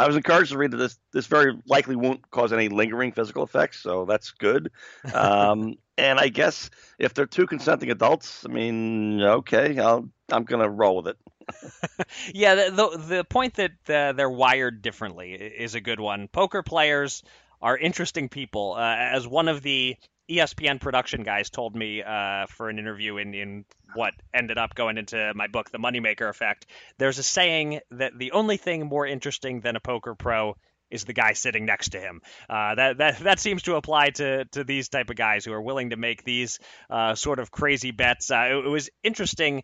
I 0.00 0.06
was 0.06 0.16
encouraged 0.16 0.52
to 0.52 0.58
read 0.58 0.72
that 0.72 0.78
this 0.78 0.98
this 1.12 1.26
very 1.26 1.58
likely 1.66 1.94
won't 1.94 2.28
cause 2.30 2.52
any 2.52 2.68
lingering 2.68 3.12
physical 3.12 3.42
effects, 3.42 3.80
so 3.80 4.06
that's 4.06 4.30
good. 4.30 4.70
Um, 5.12 5.74
and 5.98 6.18
I 6.18 6.28
guess 6.28 6.70
if 6.98 7.12
they're 7.12 7.26
two 7.26 7.46
consenting 7.46 7.90
adults, 7.90 8.46
I 8.46 8.48
mean, 8.50 9.20
okay, 9.22 9.78
I'll, 9.78 10.08
I'm 10.32 10.44
going 10.44 10.62
to 10.62 10.70
roll 10.70 10.96
with 10.96 11.08
it. 11.08 11.18
Yeah, 12.34 12.54
the, 12.54 12.70
the, 12.70 12.98
the 13.16 13.24
point 13.24 13.54
that 13.54 13.72
uh, 13.88 14.12
they're 14.12 14.30
wired 14.30 14.82
differently 14.82 15.32
is 15.32 15.74
a 15.74 15.80
good 15.80 16.00
one. 16.00 16.28
Poker 16.28 16.62
players 16.62 17.22
are 17.62 17.76
interesting 17.76 18.28
people. 18.28 18.74
Uh, 18.76 18.96
as 18.96 19.26
one 19.26 19.48
of 19.48 19.62
the 19.62 19.96
ESPN 20.30 20.80
production 20.80 21.22
guys 21.22 21.50
told 21.50 21.74
me 21.74 22.02
uh, 22.02 22.46
for 22.46 22.68
an 22.68 22.78
interview 22.78 23.16
in, 23.16 23.34
in 23.34 23.64
what 23.94 24.14
ended 24.32 24.58
up 24.58 24.74
going 24.74 24.96
into 24.96 25.32
my 25.34 25.48
book, 25.48 25.70
The 25.70 25.78
Moneymaker 25.78 26.28
Effect, 26.28 26.66
there's 26.98 27.18
a 27.18 27.22
saying 27.22 27.80
that 27.90 28.16
the 28.16 28.32
only 28.32 28.56
thing 28.56 28.86
more 28.86 29.06
interesting 29.06 29.60
than 29.60 29.76
a 29.76 29.80
poker 29.80 30.14
pro 30.14 30.54
is 30.90 31.04
the 31.04 31.12
guy 31.12 31.32
sitting 31.32 31.66
next 31.66 31.90
to 31.90 32.00
him. 32.00 32.20
Uh, 32.48 32.74
that 32.74 32.98
that 32.98 33.18
that 33.20 33.40
seems 33.40 33.62
to 33.62 33.76
apply 33.76 34.10
to 34.10 34.44
to 34.46 34.64
these 34.64 34.88
type 34.88 35.10
of 35.10 35.16
guys 35.16 35.44
who 35.44 35.52
are 35.52 35.62
willing 35.62 35.90
to 35.90 35.96
make 35.96 36.24
these 36.24 36.58
uh, 36.88 37.14
sort 37.14 37.38
of 37.38 37.50
crazy 37.50 37.92
bets. 37.92 38.30
Uh, 38.30 38.48
it, 38.50 38.66
it, 38.66 38.68
was 38.68 38.90
interesting 39.02 39.62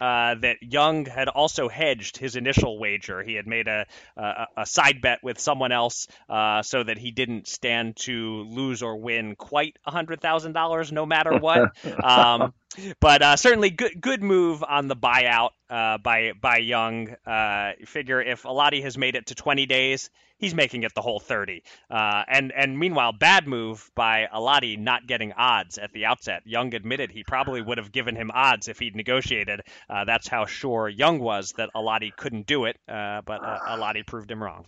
uh, 0.00 0.34
that 0.36 0.56
Young 0.62 1.06
had 1.06 1.28
also 1.28 1.68
hedged 1.68 2.16
his 2.16 2.36
initial 2.36 2.78
wager. 2.78 3.22
He 3.22 3.34
had 3.34 3.46
made 3.46 3.68
a 3.68 3.86
a, 4.16 4.46
a 4.58 4.66
side 4.66 5.00
bet 5.00 5.22
with 5.22 5.38
someone 5.38 5.72
else 5.72 6.08
uh, 6.28 6.62
so 6.62 6.82
that 6.82 6.98
he 6.98 7.10
didn't 7.10 7.46
stand 7.48 7.96
to 7.96 8.44
lose 8.44 8.82
or 8.82 8.96
win 8.96 9.36
quite 9.36 9.78
a 9.86 9.90
hundred 9.90 10.20
thousand 10.20 10.52
dollars, 10.52 10.92
no 10.92 11.06
matter 11.06 11.38
what. 11.38 11.72
um, 12.04 12.52
but 13.00 13.22
uh, 13.22 13.36
certainly 13.36 13.70
good 13.70 14.00
good 14.00 14.22
move 14.22 14.62
on 14.62 14.88
the 14.88 14.96
buyout 14.96 15.50
uh, 15.70 15.98
by 15.98 16.32
by 16.40 16.58
Young. 16.58 17.08
Uh, 17.26 17.72
figure 17.84 18.20
if 18.20 18.42
Alati 18.42 18.82
has 18.82 18.98
made 18.98 19.16
it 19.16 19.26
to 19.26 19.34
20 19.34 19.66
days, 19.66 20.10
he's 20.38 20.54
making 20.54 20.82
it 20.82 20.94
the 20.94 21.00
whole 21.00 21.20
30. 21.20 21.62
Uh, 21.90 22.22
and 22.28 22.52
and 22.52 22.78
meanwhile, 22.78 23.12
bad 23.12 23.46
move 23.46 23.90
by 23.94 24.28
Alati 24.32 24.78
not 24.78 25.06
getting 25.06 25.32
odds 25.32 25.78
at 25.78 25.92
the 25.92 26.06
outset. 26.06 26.42
Young 26.44 26.74
admitted 26.74 27.10
he 27.10 27.24
probably 27.24 27.62
would 27.62 27.78
have 27.78 27.92
given 27.92 28.16
him 28.16 28.30
odds 28.32 28.68
if 28.68 28.78
he'd 28.78 28.96
negotiated. 28.96 29.60
Uh, 29.88 30.04
that's 30.04 30.28
how 30.28 30.46
sure 30.46 30.88
Young 30.88 31.18
was 31.18 31.52
that 31.56 31.70
Alati 31.74 32.14
couldn't 32.14 32.46
do 32.46 32.64
it, 32.64 32.76
uh, 32.88 33.22
but 33.24 33.42
uh, 33.42 33.58
Alati 33.68 34.06
proved 34.06 34.30
him 34.30 34.42
wrong. 34.42 34.66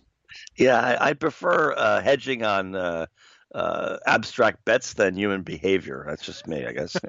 Yeah, 0.55 0.79
I, 0.79 1.09
I 1.09 1.13
prefer 1.13 1.73
uh, 1.73 2.01
hedging 2.01 2.43
on 2.43 2.75
uh, 2.75 3.07
abstract 4.05 4.63
bets 4.65 4.93
than 4.93 5.15
human 5.15 5.41
behavior. 5.41 6.05
That's 6.07 6.23
just 6.23 6.47
me, 6.47 6.65
I 6.65 6.71
guess. 6.71 6.95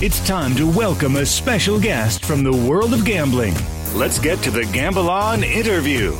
It's 0.00 0.24
time 0.24 0.54
to 0.54 0.64
welcome 0.64 1.16
a 1.16 1.26
special 1.26 1.80
guest 1.80 2.24
from 2.24 2.44
the 2.44 2.52
world 2.52 2.94
of 2.94 3.04
gambling. 3.04 3.54
Let's 3.92 4.20
get 4.20 4.40
to 4.44 4.52
the 4.52 4.64
Gamble 4.66 5.10
On 5.10 5.42
interview. 5.42 6.16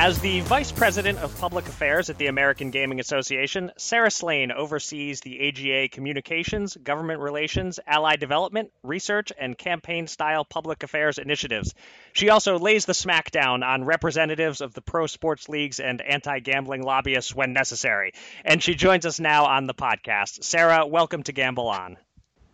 As 0.00 0.20
the 0.20 0.42
Vice 0.42 0.70
President 0.70 1.18
of 1.18 1.36
Public 1.40 1.66
Affairs 1.66 2.08
at 2.08 2.18
the 2.18 2.28
American 2.28 2.70
Gaming 2.70 3.00
Association, 3.00 3.72
Sara 3.76 4.12
Slane 4.12 4.52
oversees 4.52 5.20
the 5.20 5.48
AGA 5.48 5.88
communications, 5.88 6.76
government 6.76 7.20
relations, 7.20 7.80
ally 7.84 8.14
development, 8.14 8.70
research, 8.84 9.32
and 9.36 9.58
campaign 9.58 10.06
style 10.06 10.44
public 10.44 10.84
affairs 10.84 11.18
initiatives. 11.18 11.74
She 12.12 12.30
also 12.30 12.60
lays 12.60 12.86
the 12.86 12.92
smackdown 12.92 13.66
on 13.66 13.82
representatives 13.82 14.60
of 14.60 14.72
the 14.72 14.82
pro 14.82 15.08
sports 15.08 15.48
leagues 15.48 15.80
and 15.80 16.00
anti 16.00 16.38
gambling 16.38 16.84
lobbyists 16.84 17.34
when 17.34 17.52
necessary. 17.52 18.12
And 18.44 18.62
she 18.62 18.76
joins 18.76 19.04
us 19.04 19.18
now 19.18 19.46
on 19.46 19.66
the 19.66 19.74
podcast. 19.74 20.44
Sara, 20.44 20.86
welcome 20.86 21.24
to 21.24 21.32
Gamble 21.32 21.66
On. 21.66 21.96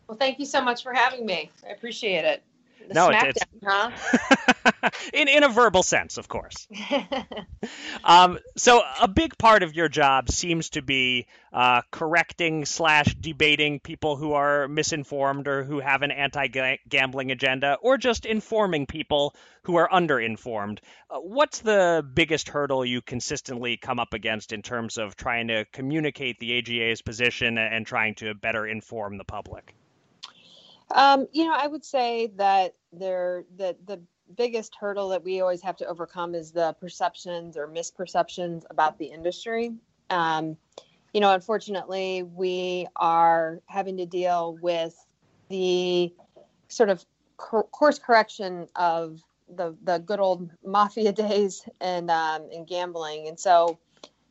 Well, 0.09 0.17
thank 0.17 0.39
you 0.39 0.47
so 0.47 0.63
much 0.63 0.83
for 0.83 0.95
having 0.95 1.27
me. 1.27 1.51
I 1.69 1.73
appreciate 1.73 2.25
it. 2.25 2.43
The 2.89 2.95
no, 2.95 3.11
it's, 3.13 3.43
huh? 3.65 3.91
in 5.13 5.29
in 5.29 5.43
a 5.43 5.49
verbal 5.49 5.83
sense, 5.83 6.19
of 6.19 6.29
course. 6.29 6.69
um, 8.05 8.39
so 8.57 8.83
a 9.01 9.09
big 9.09 9.39
part 9.39 9.63
of 9.63 9.75
your 9.75 9.89
job 9.89 10.31
seems 10.31 10.71
to 10.71 10.83
be 10.83 11.27
uh, 11.53 11.83
correcting 11.91 12.65
slash 12.65 13.15
debating 13.15 13.81
people 13.81 14.17
who 14.17 14.33
are 14.33 14.69
misinformed 14.69 15.49
or 15.49 15.65
who 15.65 15.81
have 15.81 16.03
an 16.03 16.11
anti-gambling 16.11 17.31
agenda, 17.31 17.79
or 17.81 17.97
just 17.97 18.27
informing 18.27 18.87
people 18.87 19.35
who 19.63 19.77
are 19.77 19.89
underinformed. 19.89 20.79
Uh, 21.09 21.19
what's 21.21 21.61
the 21.61 22.07
biggest 22.15 22.49
hurdle 22.49 22.85
you 22.85 23.01
consistently 23.01 23.77
come 23.77 23.99
up 23.99 24.13
against 24.13 24.53
in 24.53 24.63
terms 24.63 24.99
of 24.99 25.17
trying 25.17 25.49
to 25.49 25.65
communicate 25.73 26.39
the 26.39 26.59
AGA's 26.59 27.03
position 27.03 27.57
and 27.57 27.87
trying 27.87 28.15
to 28.17 28.35
better 28.35 28.67
inform 28.67 29.17
the 29.17 29.25
public? 29.25 29.75
Um, 30.95 31.27
you 31.33 31.45
know, 31.45 31.55
I 31.55 31.67
would 31.67 31.85
say 31.85 32.33
that 32.37 32.75
there 32.93 33.45
the 33.57 33.77
the 33.85 34.01
biggest 34.37 34.75
hurdle 34.77 35.11
that 35.11 35.23
we 35.23 35.41
always 35.41 35.61
have 35.61 35.77
to 35.77 35.87
overcome 35.87 36.35
is 36.35 36.53
the 36.53 36.75
perceptions 36.81 37.57
or 37.57 37.69
misperceptions 37.69 38.63
about 38.71 38.99
the 38.99 39.07
industry. 39.07 39.73
Um, 40.09 40.57
you 41.13 41.21
know, 41.21 41.35
unfortunately, 41.35 42.23
we 42.23 42.87
are 42.97 43.61
having 43.67 43.97
to 43.99 44.07
deal 44.07 44.57
with 44.63 44.97
the 45.49 46.13
sort 46.69 46.89
of 46.91 47.05
course 47.37 47.99
correction 47.99 48.69
of 48.77 49.21
the 49.55 49.77
the 49.83 49.99
good 49.99 50.21
old 50.21 50.49
mafia 50.65 51.13
days 51.27 51.69
and 51.81 52.09
um, 52.09 52.49
and 52.53 52.69
gambling, 52.69 53.27
and 53.27 53.39
so 53.39 53.79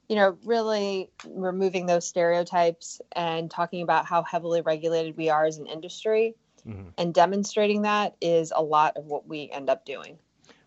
you 0.09 0.17
know, 0.17 0.37
really 0.45 1.09
removing 1.27 1.85
those 1.85 2.05
stereotypes 2.05 3.01
and 3.13 3.49
talking 3.49 3.81
about 3.81 4.05
how 4.05 4.21
heavily 4.21 4.61
regulated 4.61 5.15
we 5.17 5.29
are 5.29 5.45
as 5.45 5.57
an 5.57 5.65
industry 5.65 6.35
mm-hmm. 6.67 6.89
and 6.97 7.13
demonstrating 7.13 7.83
that 7.83 8.15
is 8.21 8.51
a 8.55 8.61
lot 8.61 8.97
of 8.97 9.05
what 9.05 9.27
we 9.27 9.49
end 9.51 9.69
up 9.69 9.85
doing 9.85 10.17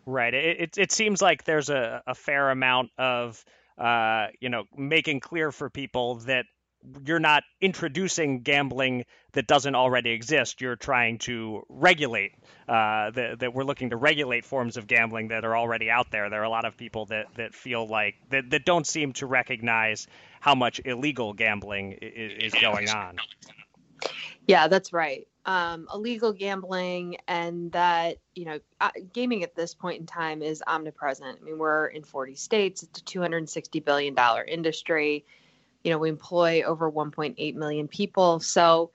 Right. 0.06 0.32
It 0.32 0.60
it, 0.60 0.78
it 0.78 0.92
seems 0.92 1.20
like 1.20 1.44
there's 1.44 1.68
a, 1.68 2.02
a 2.06 2.14
fair 2.14 2.50
amount 2.50 2.90
of 2.96 3.44
uh, 3.76 4.28
you 4.40 4.48
know 4.48 4.64
making 4.76 5.20
clear 5.20 5.50
for 5.50 5.68
people 5.68 6.16
that 6.26 6.46
you're 7.04 7.18
not 7.18 7.42
introducing 7.60 8.42
gambling 8.42 9.04
that 9.32 9.48
doesn't 9.48 9.74
already 9.74 10.10
exist. 10.10 10.60
You're 10.60 10.76
trying 10.76 11.18
to 11.18 11.64
regulate 11.68 12.34
uh, 12.68 13.10
that, 13.10 13.40
that 13.40 13.54
we're 13.54 13.64
looking 13.64 13.90
to 13.90 13.96
regulate 13.96 14.44
forms 14.44 14.76
of 14.76 14.86
gambling 14.86 15.28
that 15.28 15.44
are 15.44 15.56
already 15.56 15.90
out 15.90 16.12
there. 16.12 16.30
There 16.30 16.40
are 16.40 16.44
a 16.44 16.50
lot 16.50 16.64
of 16.64 16.76
people 16.76 17.06
that, 17.06 17.26
that 17.34 17.54
feel 17.54 17.88
like 17.88 18.14
that, 18.30 18.50
that 18.50 18.64
don't 18.64 18.86
seem 18.86 19.14
to 19.14 19.26
recognize 19.26 20.06
how 20.40 20.54
much 20.54 20.80
illegal 20.84 21.32
gambling 21.32 21.98
is, 22.00 22.52
is 22.52 22.60
going 22.60 22.88
on. 22.88 23.16
Yeah, 24.46 24.68
that's 24.68 24.92
right. 24.92 25.26
Um, 25.44 25.86
illegal 25.94 26.32
gambling 26.32 27.18
and 27.28 27.70
that 27.72 28.18
you 28.34 28.46
know 28.46 28.58
uh, 28.80 28.90
gaming 29.12 29.44
at 29.44 29.54
this 29.54 29.74
point 29.74 30.00
in 30.00 30.06
time 30.06 30.42
is 30.42 30.62
omnipresent. 30.66 31.38
I 31.40 31.44
mean, 31.44 31.58
we're 31.58 31.86
in 31.86 32.02
40 32.02 32.34
states. 32.34 32.82
It's 32.82 33.00
a 33.00 33.04
260 33.04 33.80
billion 33.80 34.14
dollar 34.14 34.42
industry 34.42 35.24
you 35.86 35.92
know 35.92 35.98
we 35.98 36.08
employ 36.08 36.62
over 36.62 36.90
1.8 36.90 37.54
million 37.54 37.86
people 37.86 38.40
so 38.40 38.90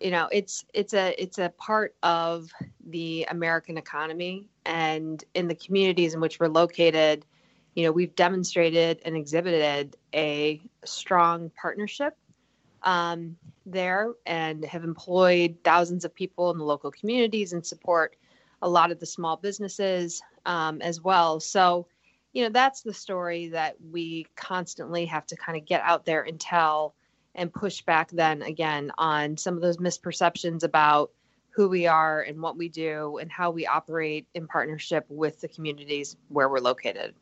you 0.00 0.10
know 0.10 0.28
it's 0.30 0.66
it's 0.74 0.92
a 0.92 1.14
it's 1.20 1.38
a 1.38 1.48
part 1.56 1.96
of 2.02 2.50
the 2.88 3.26
american 3.30 3.78
economy 3.78 4.50
and 4.66 5.24
in 5.32 5.48
the 5.48 5.54
communities 5.54 6.12
in 6.12 6.20
which 6.20 6.38
we're 6.38 6.48
located 6.48 7.24
you 7.74 7.84
know 7.84 7.90
we've 7.90 8.14
demonstrated 8.14 9.00
and 9.06 9.16
exhibited 9.16 9.96
a 10.14 10.60
strong 10.84 11.50
partnership 11.58 12.18
um, 12.82 13.36
there 13.64 14.12
and 14.24 14.64
have 14.64 14.84
employed 14.84 15.56
thousands 15.64 16.04
of 16.04 16.14
people 16.14 16.50
in 16.50 16.58
the 16.58 16.64
local 16.64 16.90
communities 16.90 17.52
and 17.52 17.64
support 17.64 18.16
a 18.62 18.68
lot 18.68 18.90
of 18.90 19.00
the 19.00 19.06
small 19.06 19.36
businesses 19.36 20.22
um, 20.44 20.80
as 20.80 21.00
well 21.00 21.40
so 21.40 21.86
you 22.32 22.42
know 22.42 22.50
that's 22.50 22.82
the 22.82 22.94
story 22.94 23.48
that 23.48 23.76
we 23.90 24.26
constantly 24.36 25.06
have 25.06 25.26
to 25.26 25.36
kind 25.36 25.58
of 25.58 25.64
get 25.64 25.82
out 25.82 26.04
there 26.04 26.22
and 26.22 26.40
tell 26.40 26.94
and 27.34 27.52
push 27.52 27.82
back 27.82 28.10
then 28.10 28.42
again 28.42 28.90
on 28.98 29.36
some 29.36 29.54
of 29.54 29.62
those 29.62 29.76
misperceptions 29.76 30.62
about 30.62 31.10
who 31.56 31.70
we 31.70 31.86
are 31.86 32.20
and 32.20 32.40
what 32.42 32.58
we 32.58 32.68
do 32.68 33.16
and 33.16 33.32
how 33.32 33.50
we 33.50 33.66
operate 33.66 34.26
in 34.34 34.46
partnership 34.46 35.06
with 35.08 35.40
the 35.40 35.48
communities 35.48 36.14
where 36.28 36.50
we're 36.50 36.58
located. 36.58 37.14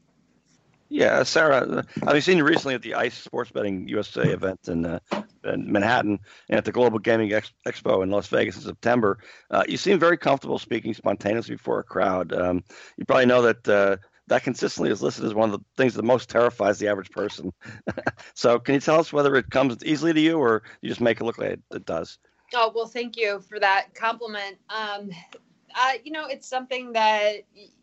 Yeah, 0.94 1.24
Sara, 1.24 1.84
I've 2.04 2.22
seen 2.22 2.38
you 2.38 2.44
recently 2.44 2.76
at 2.76 2.82
the 2.82 2.94
ICE 2.94 3.12
Sports 3.12 3.50
Betting 3.50 3.88
USA 3.88 4.28
event 4.28 4.60
in, 4.68 4.86
uh, 4.86 5.00
in 5.42 5.72
Manhattan 5.72 6.20
and 6.48 6.58
at 6.58 6.64
the 6.64 6.70
Global 6.70 7.00
Gaming 7.00 7.32
Ex- 7.32 7.52
Expo 7.66 8.04
in 8.04 8.10
Las 8.10 8.28
Vegas 8.28 8.54
in 8.54 8.62
September. 8.62 9.18
Uh, 9.50 9.64
you 9.66 9.76
seem 9.76 9.98
very 9.98 10.16
comfortable 10.16 10.56
speaking 10.56 10.94
spontaneously 10.94 11.56
before 11.56 11.80
a 11.80 11.82
crowd. 11.82 12.32
Um, 12.32 12.62
you 12.96 13.04
probably 13.06 13.26
know 13.26 13.42
that 13.42 13.68
uh, 13.68 13.96
that 14.28 14.44
consistently 14.44 14.92
is 14.92 15.02
listed 15.02 15.24
as 15.24 15.34
one 15.34 15.52
of 15.52 15.58
the 15.58 15.64
things 15.76 15.94
that 15.94 16.04
most 16.04 16.30
terrifies 16.30 16.78
the 16.78 16.86
average 16.86 17.10
person. 17.10 17.52
so, 18.34 18.60
can 18.60 18.74
you 18.74 18.80
tell 18.80 19.00
us 19.00 19.12
whether 19.12 19.34
it 19.34 19.50
comes 19.50 19.84
easily 19.84 20.12
to 20.12 20.20
you, 20.20 20.38
or 20.38 20.62
you 20.80 20.88
just 20.88 21.00
make 21.00 21.20
it 21.20 21.24
look 21.24 21.38
like 21.38 21.50
it, 21.50 21.62
it 21.72 21.84
does? 21.84 22.18
Oh 22.54 22.70
well, 22.72 22.86
thank 22.86 23.16
you 23.16 23.40
for 23.40 23.58
that 23.58 23.96
compliment. 23.96 24.58
Um, 24.68 25.10
uh, 25.74 25.94
you 26.04 26.12
know, 26.12 26.26
it's 26.26 26.46
something 26.46 26.92
that 26.92 27.38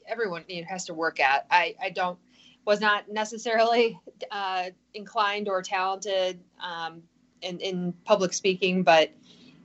everyone 0.07 0.45
has 0.65 0.85
to 0.85 0.93
work 0.93 1.19
at. 1.19 1.45
I, 1.51 1.75
I 1.81 1.89
don't 1.89 2.17
was 2.65 2.79
not 2.79 3.09
necessarily 3.09 3.99
uh, 4.29 4.65
inclined 4.93 5.47
or 5.49 5.61
talented 5.61 6.39
um, 6.61 7.03
in, 7.41 7.59
in 7.59 7.93
public 8.05 8.33
speaking, 8.33 8.83
but 8.83 9.11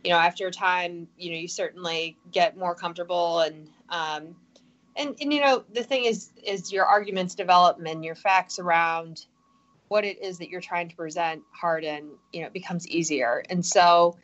you 0.03 0.11
know, 0.11 0.19
after 0.19 0.47
a 0.47 0.53
time, 0.53 1.09
you 1.19 1.31
know, 1.31 1.37
you 1.37 1.49
certainly 1.49 2.17
get 2.31 2.57
more 2.57 2.75
comfortable 2.75 3.41
and 3.41 3.69
um, 3.89 4.37
and, 4.97 5.17
and 5.21 5.33
you 5.33 5.41
know 5.41 5.65
the 5.73 5.83
thing 5.83 6.05
is 6.05 6.31
is 6.43 6.73
your 6.73 6.87
arguments 6.87 7.35
develop 7.35 7.79
and 7.85 8.05
your 8.05 8.15
facts 8.15 8.59
around 8.59 9.27
what 9.89 10.05
it 10.05 10.23
is 10.23 10.39
that 10.39 10.49
you're 10.49 10.61
trying 10.61 10.89
to 10.89 10.97
present 10.97 11.43
harden 11.53 12.11
you 12.33 12.41
know 12.41 12.47
it 12.47 12.53
becomes 12.53 12.87
easier. 12.89 13.43
And 13.51 13.65
so 13.65 14.17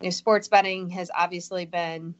you 0.00 0.06
know, 0.06 0.10
sports 0.10 0.48
betting 0.48 0.90
has 0.90 1.10
obviously 1.14 1.66
been 1.66 2.14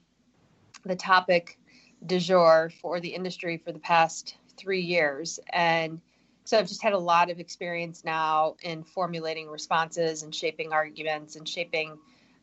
the 0.85 0.97
topic 0.97 1.59
du 2.05 2.19
jour 2.19 2.71
for 2.81 3.01
the 3.01 3.09
industry 3.09 3.59
for 3.59 3.73
the 3.73 3.79
past 3.79 4.37
three 4.57 4.83
years 4.83 5.38
and 5.51 6.01
so 6.45 6.59
i've 6.59 6.69
just 6.69 6.83
had 6.83 6.92
a 6.92 6.99
lot 6.99 7.31
of 7.31 7.40
experience 7.40 8.05
now 8.05 8.57
in 8.62 8.83
formulating 8.83 9.49
responses 9.49 10.23
and 10.23 10.35
shaping 10.35 10.73
arguments 10.73 11.37
and 11.37 11.49
shaping 11.49 11.99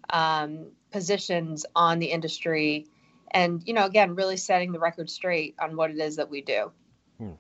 um, 0.10 0.68
positions 0.92 1.66
on 1.76 2.00
the 2.00 2.08
industry 2.08 2.88
and 3.32 3.64
you 3.66 3.74
know 3.74 3.86
again 3.86 4.16
really 4.16 4.38
setting 4.38 4.72
the 4.72 4.80
record 4.80 5.10
straight 5.10 5.56
on 5.60 5.76
what 5.76 5.90
it 5.90 5.98
is 5.98 6.18
that 6.18 6.30
we 6.30 6.42
do 6.42 6.72
hmm. 7.18 7.32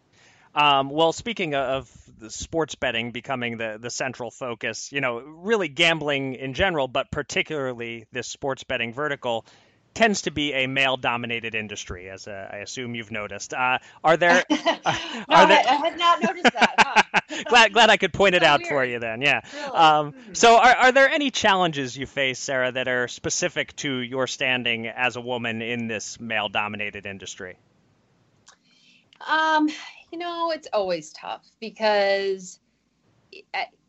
um, 0.55 0.89
well 0.89 1.13
speaking 1.13 1.55
of 1.55 1.89
sports 2.29 2.75
betting 2.75 3.12
becoming 3.12 3.57
the, 3.57 3.77
the 3.79 3.89
central 3.89 4.31
focus 4.31 4.91
you 4.91 5.01
know 5.01 5.19
really 5.19 5.67
gambling 5.67 6.36
in 6.36 6.53
general 6.53 6.88
but 6.88 7.12
particularly 7.12 8.05
this 8.12 8.27
sports 8.27 8.63
betting 8.63 8.93
vertical 8.93 9.45
tends 9.93 10.23
to 10.23 10.32
be 10.32 10.53
a 10.53 10.67
male 10.67 10.97
dominated 10.97 11.56
industry, 11.56 12.10
as 12.10 12.27
uh, 12.27 12.49
I 12.51 12.58
assume 12.58 12.95
you've 12.95 13.12
noticed. 13.12 13.53
Uh, 13.53 13.79
are 14.03 14.17
there? 14.17 14.43
Uh, 14.86 14.97
no, 15.29 15.36
are 15.36 15.47
there... 15.47 15.63
I, 15.65 15.75
had 15.75 15.97
not 15.97 16.21
noticed 16.21 16.43
that. 16.43 16.75
Huh? 16.77 17.43
glad, 17.47 17.71
glad 17.71 17.89
I 17.89 17.95
could 17.95 18.12
point 18.12 18.34
so 18.34 18.38
it 18.38 18.43
out 18.43 18.60
weird. 18.60 18.69
for 18.69 18.84
you 18.84 18.99
then. 18.99 19.21
Yeah. 19.21 19.39
Really? 19.53 19.65
Um, 19.67 20.12
mm-hmm. 20.12 20.34
So, 20.34 20.58
are, 20.58 20.75
are 20.75 20.91
there 20.91 21.08
any 21.08 21.32
challenges 21.32 21.95
you 21.95 22.06
face, 22.06 22.38
Sara, 22.38 22.69
that 22.73 22.89
are 22.89 23.08
specific 23.08 23.73
to 23.77 23.89
your 23.89 24.27
standing 24.27 24.88
as 24.88 25.15
a 25.15 25.21
woman 25.21 25.62
in 25.62 25.88
this 25.88 26.19
male 26.19 26.49
dominated 26.49 27.06
industry? 27.06 27.56
Um, 29.25 29.69
you 30.12 30.17
know, 30.17 30.51
it's 30.51 30.67
always 30.73 31.13
tough 31.13 31.45
because 31.62 32.60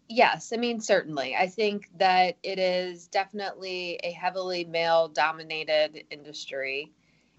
Yes, 0.08 0.52
I 0.52 0.58
mean, 0.58 0.80
certainly. 0.80 1.34
I 1.34 1.46
think 1.46 1.88
that 1.98 2.36
it 2.42 2.58
is 2.58 3.06
definitely 3.08 3.98
a 4.02 4.10
heavily 4.12 4.64
male 4.64 5.08
dominated 5.08 6.04
industry. 6.10 6.92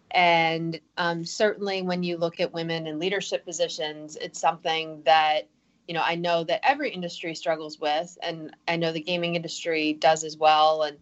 And 0.09 0.79
um, 0.97 1.25
certainly 1.25 1.83
when 1.83 2.01
you 2.03 2.17
look 2.17 2.39
at 2.39 2.53
women 2.53 2.87
in 2.87 2.99
leadership 2.99 3.45
positions, 3.45 4.15
it's 4.19 4.39
something 4.39 5.03
that, 5.05 5.47
you 5.87 5.93
know, 5.93 6.01
I 6.03 6.15
know 6.15 6.43
that 6.43 6.67
every 6.67 6.89
industry 6.89 7.35
struggles 7.35 7.79
with. 7.79 8.17
And 8.23 8.55
I 8.67 8.77
know 8.77 8.91
the 8.91 9.01
gaming 9.01 9.35
industry 9.35 9.93
does 9.93 10.23
as 10.23 10.35
well. 10.37 10.81
And, 10.83 10.97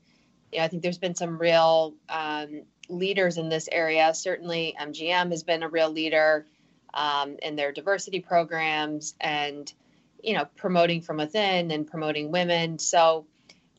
you 0.52 0.60
know, 0.60 0.66
I 0.66 0.68
think 0.68 0.84
there's 0.84 0.98
been 0.98 1.16
some 1.16 1.38
real 1.38 1.94
um, 2.10 2.64
leaders 2.90 3.38
in 3.38 3.48
this 3.48 3.70
area. 3.72 4.14
Certainly, 4.14 4.76
MGM 4.80 5.32
has 5.32 5.44
been 5.44 5.64
a 5.64 5.70
real 5.70 5.90
leader 5.90 6.46
um, 6.94 7.38
in 7.42 7.56
their 7.56 7.72
diversity 7.72 8.20
programs. 8.20 9.16
And, 9.22 9.72
you 10.24 10.34
know 10.34 10.46
promoting 10.56 11.02
from 11.02 11.18
within 11.18 11.72
and 11.72 11.86
promoting 11.86 12.32
women. 12.32 12.80
So 12.80 13.28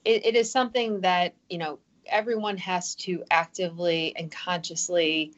it, 0.05 0.27
it 0.27 0.37
is 0.37 0.51
something 0.51 1.01
that 1.01 1.35
you 1.49 1.59
know 1.59 1.79
everyone 2.07 2.59
has 2.59 2.95
to 2.95 3.25
actively 3.31 4.15
and 4.17 4.31
consciously 4.31 5.33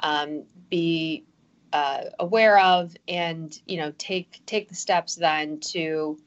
um, 0.00 0.44
be 0.68 1.24
uh, 1.72 2.04
aware 2.18 2.58
of 2.58 2.94
and 3.08 3.58
you 3.66 3.78
know 3.78 3.92
take 3.96 4.40
take 4.46 4.68
the 4.68 4.74
steps 4.74 5.16
then 5.16 5.60
to 5.60 6.18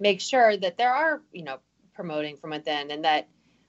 make 0.00 0.20
sure 0.20 0.56
that 0.56 0.76
there 0.76 0.92
are 0.92 1.22
you 1.32 1.44
know 1.44 1.58
promoting 1.94 2.36
from 2.36 2.50
within 2.50 2.90
and 2.90 3.04
that 3.04 3.28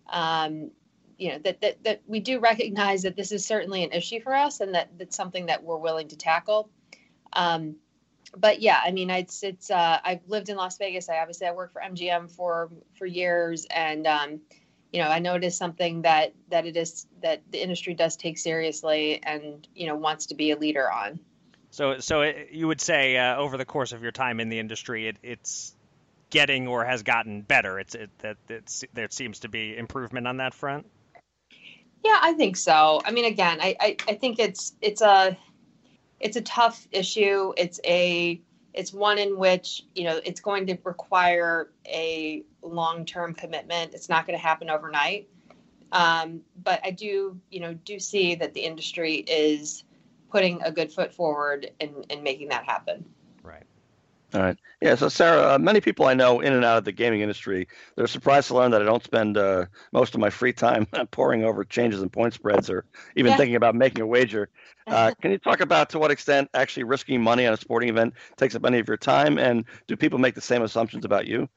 um, 0.09 0.71
you 1.17 1.31
know 1.31 1.39
that, 1.39 1.61
that 1.61 1.83
that 1.83 2.01
we 2.07 2.19
do 2.19 2.39
recognize 2.39 3.03
that 3.03 3.15
this 3.15 3.31
is 3.31 3.45
certainly 3.45 3.83
an 3.83 3.91
issue 3.91 4.21
for 4.21 4.33
us 4.33 4.61
and 4.61 4.75
that 4.75 4.89
that's 4.97 5.15
something 5.15 5.47
that 5.47 5.63
we're 5.63 5.77
willing 5.77 6.07
to 6.07 6.17
tackle. 6.17 6.69
Um, 7.33 7.75
but 8.35 8.61
yeah, 8.61 8.79
I 8.83 8.91
mean, 8.91 9.09
it's 9.09 9.43
it's. 9.43 9.71
Uh, 9.71 9.99
I've 10.03 10.27
lived 10.27 10.49
in 10.49 10.57
Las 10.57 10.77
Vegas. 10.77 11.09
I 11.09 11.19
obviously 11.19 11.47
I 11.47 11.51
worked 11.51 11.73
for 11.73 11.81
MGM 11.81 12.31
for 12.31 12.69
for 12.97 13.05
years, 13.05 13.65
and 13.69 14.05
um, 14.05 14.41
you 14.91 15.01
know, 15.01 15.09
I 15.09 15.19
know 15.19 15.35
it 15.35 15.43
is 15.43 15.57
something 15.57 16.03
that 16.03 16.33
that 16.49 16.65
it 16.65 16.77
is 16.77 17.07
that 17.21 17.41
the 17.51 17.61
industry 17.61 17.93
does 17.93 18.15
take 18.15 18.37
seriously, 18.37 19.21
and 19.23 19.67
you 19.75 19.87
know, 19.87 19.95
wants 19.95 20.27
to 20.27 20.35
be 20.35 20.51
a 20.51 20.57
leader 20.57 20.91
on. 20.91 21.19
So, 21.69 21.99
so 21.99 22.21
it, 22.21 22.49
you 22.51 22.67
would 22.67 22.81
say 22.81 23.17
uh, 23.17 23.37
over 23.37 23.57
the 23.57 23.65
course 23.65 23.91
of 23.91 24.01
your 24.01 24.11
time 24.11 24.39
in 24.39 24.49
the 24.49 24.59
industry, 24.59 25.07
it, 25.07 25.17
it's 25.21 25.75
getting 26.29 26.67
or 26.67 26.85
has 26.85 27.03
gotten 27.03 27.41
better. 27.41 27.79
It's 27.79 27.93
it, 27.95 28.09
that 28.19 28.37
it's, 28.49 28.83
there 28.93 29.07
seems 29.11 29.39
to 29.39 29.49
be 29.49 29.77
improvement 29.77 30.27
on 30.27 30.37
that 30.37 30.53
front. 30.53 30.85
Yeah, 32.03 32.17
I 32.21 32.33
think 32.33 32.57
so. 32.57 33.01
I 33.05 33.11
mean, 33.11 33.25
again, 33.25 33.59
I, 33.61 33.75
I, 33.79 33.97
I 34.07 34.13
think 34.15 34.39
it's 34.39 34.73
it's 34.81 35.01
a 35.01 35.37
it's 36.19 36.37
a 36.37 36.41
tough 36.41 36.87
issue. 36.91 37.53
It's 37.57 37.79
a 37.85 38.41
it's 38.73 38.93
one 38.93 39.17
in 39.17 39.37
which 39.37 39.83
you 39.95 40.03
know 40.03 40.19
it's 40.23 40.39
going 40.39 40.67
to 40.67 40.77
require 40.83 41.71
a 41.85 42.43
long 42.61 43.05
term 43.05 43.33
commitment. 43.33 43.93
It's 43.93 44.09
not 44.09 44.25
going 44.25 44.37
to 44.37 44.43
happen 44.43 44.69
overnight. 44.69 45.29
Um, 45.91 46.41
but 46.63 46.81
I 46.83 46.91
do 46.91 47.39
you 47.49 47.59
know 47.59 47.73
do 47.73 47.99
see 47.99 48.35
that 48.35 48.53
the 48.53 48.61
industry 48.61 49.15
is 49.15 49.83
putting 50.29 50.61
a 50.61 50.71
good 50.71 50.91
foot 50.91 51.13
forward 51.13 51.71
in 51.79 52.23
making 52.23 52.49
that 52.49 52.65
happen. 52.65 53.05
All 54.33 54.41
right. 54.41 54.57
Yeah. 54.81 54.95
So, 54.95 55.07
Sara, 55.09 55.53
uh, 55.53 55.57
many 55.57 55.79
people 55.79 56.05
I 56.05 56.13
know 56.13 56.41
in 56.41 56.53
and 56.53 56.65
out 56.65 56.77
of 56.77 56.83
the 56.85 56.91
gaming 56.91 57.21
industry, 57.21 57.67
they're 57.95 58.07
surprised 58.07 58.47
to 58.47 58.55
learn 58.55 58.71
that 58.71 58.81
I 58.81 58.85
don't 58.85 59.03
spend 59.03 59.37
uh, 59.37 59.65
most 59.91 60.15
of 60.15 60.21
my 60.21 60.29
free 60.29 60.53
time 60.53 60.85
poring 61.11 61.43
over 61.43 61.63
changes 61.63 62.01
in 62.01 62.09
point 62.09 62.33
spreads 62.33 62.69
or 62.69 62.85
even 63.15 63.33
Yeah. 63.33 63.37
thinking 63.37 63.55
about 63.55 63.75
making 63.75 64.01
a 64.01 64.07
wager. 64.07 64.49
Uh, 64.89 65.11
can 65.21 65.31
you 65.31 65.37
talk 65.37 65.61
about 65.61 65.89
to 65.91 65.99
what 65.99 66.11
extent 66.11 66.49
actually 66.53 66.83
risking 66.83 67.21
money 67.21 67.45
on 67.45 67.53
a 67.53 67.57
sporting 67.57 67.89
event 67.89 68.13
takes 68.37 68.55
up 68.55 68.65
any 68.65 68.79
of 68.79 68.87
your 68.87 68.97
time? 68.97 69.37
And 69.37 69.65
do 69.87 69.95
people 69.95 70.19
make 70.19 70.35
the 70.35 70.41
same 70.41 70.61
assumptions 70.61 71.05
about 71.05 71.27
you? 71.27 71.49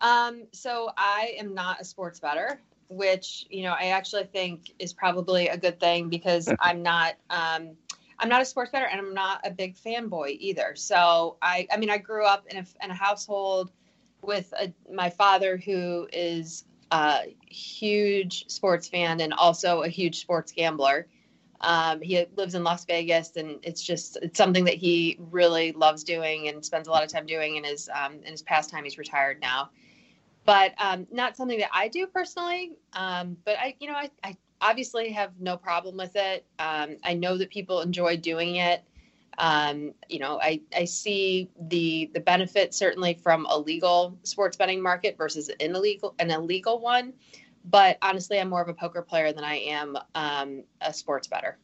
Um, 0.00 0.44
so 0.52 0.90
I 0.96 1.34
am 1.38 1.54
not 1.54 1.80
a 1.80 1.84
sports 1.84 2.20
bettor, 2.20 2.60
which 2.88 3.46
you 3.50 3.62
know 3.62 3.72
I 3.78 3.86
actually 3.86 4.24
think 4.24 4.72
is 4.78 4.92
probably 4.92 5.48
a 5.48 5.56
good 5.56 5.80
thing 5.80 6.08
because 6.08 6.52
I'm 6.58 6.82
not 6.82 7.14
um, 7.30 7.76
I'm 8.18 8.28
not 8.28 8.42
a 8.42 8.44
sports 8.44 8.70
bettor 8.70 8.86
and 8.86 9.00
I'm 9.00 9.14
not 9.14 9.40
a 9.44 9.50
big 9.50 9.76
fanboy 9.76 10.36
either. 10.38 10.74
So 10.74 11.36
I 11.42 11.66
I 11.70 11.76
mean 11.76 11.90
I 11.90 11.98
grew 11.98 12.24
up 12.24 12.46
in 12.48 12.58
a 12.58 12.66
in 12.84 12.90
a 12.90 12.94
household 12.94 13.72
with 14.22 14.52
a, 14.58 14.72
my 14.92 15.10
father 15.10 15.56
who 15.56 16.08
is 16.12 16.64
a 16.90 17.34
huge 17.46 18.48
sports 18.48 18.88
fan 18.88 19.20
and 19.20 19.32
also 19.34 19.82
a 19.82 19.88
huge 19.88 20.20
sports 20.20 20.52
gambler. 20.52 21.06
Um, 21.60 22.02
he 22.02 22.24
lives 22.36 22.54
in 22.54 22.64
Las 22.64 22.84
Vegas, 22.84 23.36
and 23.36 23.58
it's 23.62 23.82
just 23.82 24.18
it's 24.20 24.36
something 24.36 24.64
that 24.64 24.74
he 24.74 25.18
really 25.30 25.72
loves 25.72 26.04
doing 26.04 26.48
and 26.48 26.64
spends 26.64 26.86
a 26.86 26.90
lot 26.90 27.02
of 27.02 27.10
time 27.10 27.26
doing 27.26 27.56
in 27.56 27.64
his 27.64 27.88
um, 27.94 28.14
in 28.24 28.32
his 28.32 28.42
pastime. 28.42 28.84
He's 28.84 28.98
retired 28.98 29.40
now, 29.40 29.70
but 30.44 30.74
um, 30.78 31.06
not 31.10 31.36
something 31.36 31.58
that 31.58 31.70
I 31.72 31.88
do 31.88 32.06
personally. 32.06 32.72
Um, 32.92 33.38
but 33.44 33.58
I, 33.58 33.74
you 33.80 33.88
know, 33.88 33.94
I, 33.94 34.10
I 34.22 34.36
obviously 34.60 35.10
have 35.12 35.32
no 35.40 35.56
problem 35.56 35.96
with 35.96 36.16
it. 36.16 36.44
Um, 36.58 36.96
I 37.04 37.14
know 37.14 37.36
that 37.38 37.50
people 37.50 37.80
enjoy 37.80 38.16
doing 38.16 38.56
it. 38.56 38.82
Um, 39.38 39.92
you 40.08 40.18
know, 40.18 40.40
I, 40.40 40.62
I 40.74 40.86
see 40.86 41.50
the 41.60 42.10
the 42.14 42.20
benefit 42.20 42.72
certainly 42.74 43.14
from 43.14 43.46
a 43.46 43.58
legal 43.58 44.18
sports 44.22 44.56
betting 44.56 44.82
market 44.82 45.18
versus 45.18 45.48
an 45.48 45.56
illegal 45.60 46.14
an 46.18 46.30
illegal 46.30 46.80
one. 46.80 47.12
But 47.68 47.98
honestly, 48.00 48.38
I'm 48.38 48.48
more 48.48 48.62
of 48.62 48.68
a 48.68 48.74
poker 48.74 49.02
player 49.02 49.32
than 49.32 49.44
I 49.44 49.56
am 49.56 49.98
um, 50.14 50.62
a 50.80 50.94
sports 50.94 51.26
bettor. 51.26 51.58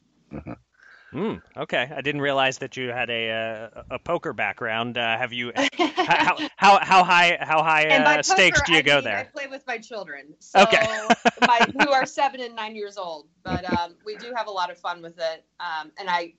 Hmm. 1.13 1.35
okay, 1.59 1.91
I 1.95 2.01
didn't 2.01 2.23
realize 2.23 2.57
that 2.59 2.75
you 2.77 2.89
had 2.89 3.11
a 3.11 3.31
uh, 3.31 3.83
a 3.91 3.99
poker 3.99 4.33
background. 4.33 4.97
Uh, 4.97 5.19
have 5.19 5.31
you? 5.31 5.53
how, 5.77 6.39
how 6.57 6.79
how 6.83 7.05
high 7.05 7.37
how 7.39 7.63
high 7.63 7.85
uh, 7.85 8.23
stakes 8.23 8.61
poker, 8.61 8.67
do 8.67 8.73
you 8.73 8.79
I 8.79 8.83
go 8.83 8.95
mean, 8.97 9.05
there? 9.05 9.19
I 9.19 9.25
play 9.25 9.47
with 9.47 9.63
my 9.67 9.77
children, 9.77 10.35
so 10.39 10.63
Okay. 10.63 11.09
my, 11.47 11.67
who 11.75 11.91
are 11.91 12.07
seven 12.07 12.41
and 12.41 12.57
nine 12.57 12.75
years 12.75 12.97
old. 12.97 13.27
But 13.45 13.67
um, 13.67 13.95
we 14.07 14.17
do 14.17 14.33
have 14.35 14.47
a 14.47 14.51
lot 14.51 14.71
of 14.71 14.79
fun 14.79 15.03
with 15.03 15.19
it. 15.19 15.45
Um, 15.61 15.93
and 15.99 16.09
I, 16.09 16.33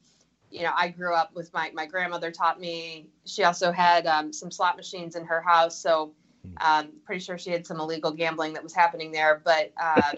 you 0.49 0.63
know, 0.63 0.71
I 0.75 0.89
grew 0.89 1.13
up 1.13 1.35
with 1.35 1.53
my 1.53 1.69
my 1.75 1.85
grandmother 1.85 2.31
taught 2.31 2.59
me. 2.59 3.09
She 3.25 3.43
also 3.43 3.71
had 3.71 4.07
um, 4.07 4.33
some 4.33 4.49
slot 4.49 4.75
machines 4.75 5.15
in 5.15 5.25
her 5.25 5.41
house, 5.41 5.77
so 5.77 6.13
um, 6.61 6.89
pretty 7.05 7.19
sure 7.23 7.37
she 7.37 7.51
had 7.51 7.65
some 7.67 7.79
illegal 7.79 8.11
gambling 8.11 8.53
that 8.53 8.63
was 8.63 8.73
happening 8.73 9.11
there. 9.11 9.39
But 9.43 9.71
um, 9.79 10.15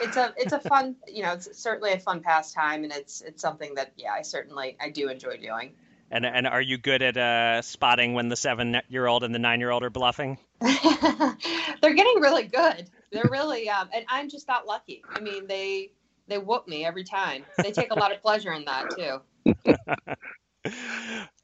it's 0.00 0.16
a 0.16 0.34
it's 0.36 0.52
a 0.52 0.60
fun, 0.60 0.96
you 1.06 1.22
know, 1.22 1.32
it's 1.32 1.56
certainly 1.58 1.92
a 1.92 1.98
fun 1.98 2.20
pastime, 2.20 2.84
and 2.84 2.92
it's 2.92 3.20
it's 3.20 3.42
something 3.42 3.74
that 3.74 3.92
yeah, 3.96 4.12
I 4.12 4.22
certainly 4.22 4.76
I 4.80 4.90
do 4.90 5.08
enjoy 5.08 5.36
doing. 5.38 5.74
And 6.10 6.26
and 6.26 6.46
are 6.46 6.60
you 6.60 6.78
good 6.78 7.02
at 7.02 7.16
uh, 7.16 7.62
spotting 7.62 8.14
when 8.14 8.28
the 8.28 8.36
seven 8.36 8.80
year 8.88 9.06
old 9.06 9.24
and 9.24 9.34
the 9.34 9.38
nine 9.38 9.60
year 9.60 9.70
old 9.70 9.82
are 9.82 9.90
bluffing? 9.90 10.38
They're 10.60 11.94
getting 11.94 12.20
really 12.20 12.46
good. 12.46 12.88
They're 13.10 13.28
really, 13.30 13.68
um, 13.68 13.88
and 13.94 14.04
I'm 14.08 14.28
just 14.28 14.48
not 14.48 14.66
lucky. 14.66 15.02
I 15.08 15.20
mean, 15.20 15.46
they 15.46 15.92
they 16.28 16.38
whoop 16.38 16.68
me 16.68 16.84
every 16.84 17.04
time. 17.04 17.44
They 17.58 17.72
take 17.72 17.90
a 17.90 17.98
lot 17.98 18.12
of 18.12 18.20
pleasure 18.20 18.52
in 18.52 18.64
that 18.64 18.90
too. 18.90 19.54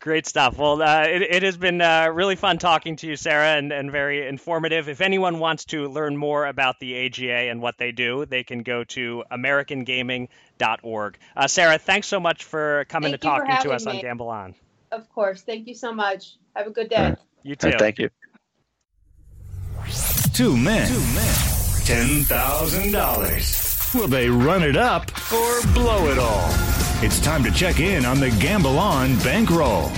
Great 0.01 0.27
stuff. 0.27 0.57
Well, 0.57 0.81
uh, 0.81 1.03
it, 1.03 1.23
it 1.23 1.43
has 1.43 1.57
been 1.57 1.81
uh, 1.83 2.09
really 2.13 2.37
fun 2.37 2.59
talking 2.59 2.97
to 2.97 3.07
you, 3.07 3.17
Sara, 3.17 3.59
and, 3.59 3.71
and 3.71 3.93
very 3.93 4.27
informative. 4.27 4.89
If 4.89 5.03
anyone 5.03 5.39
wants 5.39 5.67
to 5.67 5.89
learn 5.89 6.17
more 6.17 6.47
about 6.47 6.81
the 6.81 6.95
AGA 6.95 7.51
and 7.51 7.61
what 7.61 7.77
they 7.77 7.93
do, 7.93 8.25
they 8.25 8.43
can 8.43 8.63
go 8.63 8.85
to 8.85 9.25
AmericanGaming.org. 9.31 11.19
Uh, 11.37 11.47
Sara, 11.47 11.79
thanks 11.79 12.07
so 12.09 12.19
much 12.19 12.45
for 12.45 12.87
coming 12.89 13.11
Thank 13.11 13.21
to 13.21 13.27
talking 13.27 13.47
to 13.49 13.53
having 13.53 13.73
us 13.73 13.87
on 13.87 13.97
me. 13.97 14.03
Gamble 14.03 14.29
On. 14.29 14.55
Of 14.91 15.09
course. 15.11 15.43
Thank 15.43 15.69
you 15.69 15.75
so 15.75 15.93
much. 15.93 16.37
Have 16.57 16.67
a 16.67 16.71
good 16.71 16.89
day. 16.89 17.15
You 17.43 17.57
too. 17.57 17.69
right, 17.69 17.79
thank 17.79 17.99
you. 17.99 18.11
Two 20.33 20.57
men. 20.57 20.89
Two 20.89 21.01
men. 21.15 21.35
Ten 21.85 22.25
thousand 22.25 22.93
dollars. 22.93 23.91
Will 23.95 24.09
they 24.09 24.29
run 24.29 24.63
it 24.63 24.77
up 24.77 25.11
or 25.33 25.63
blow 25.75 26.07
it 26.11 26.19
all? 26.19 26.70
It's 27.03 27.19
time 27.19 27.43
to 27.45 27.51
check 27.51 27.81
in 27.81 28.05
on 28.05 28.21
the 28.21 28.29
Gamble 28.33 28.79
On 28.79 29.17
bankroll. 29.21 29.91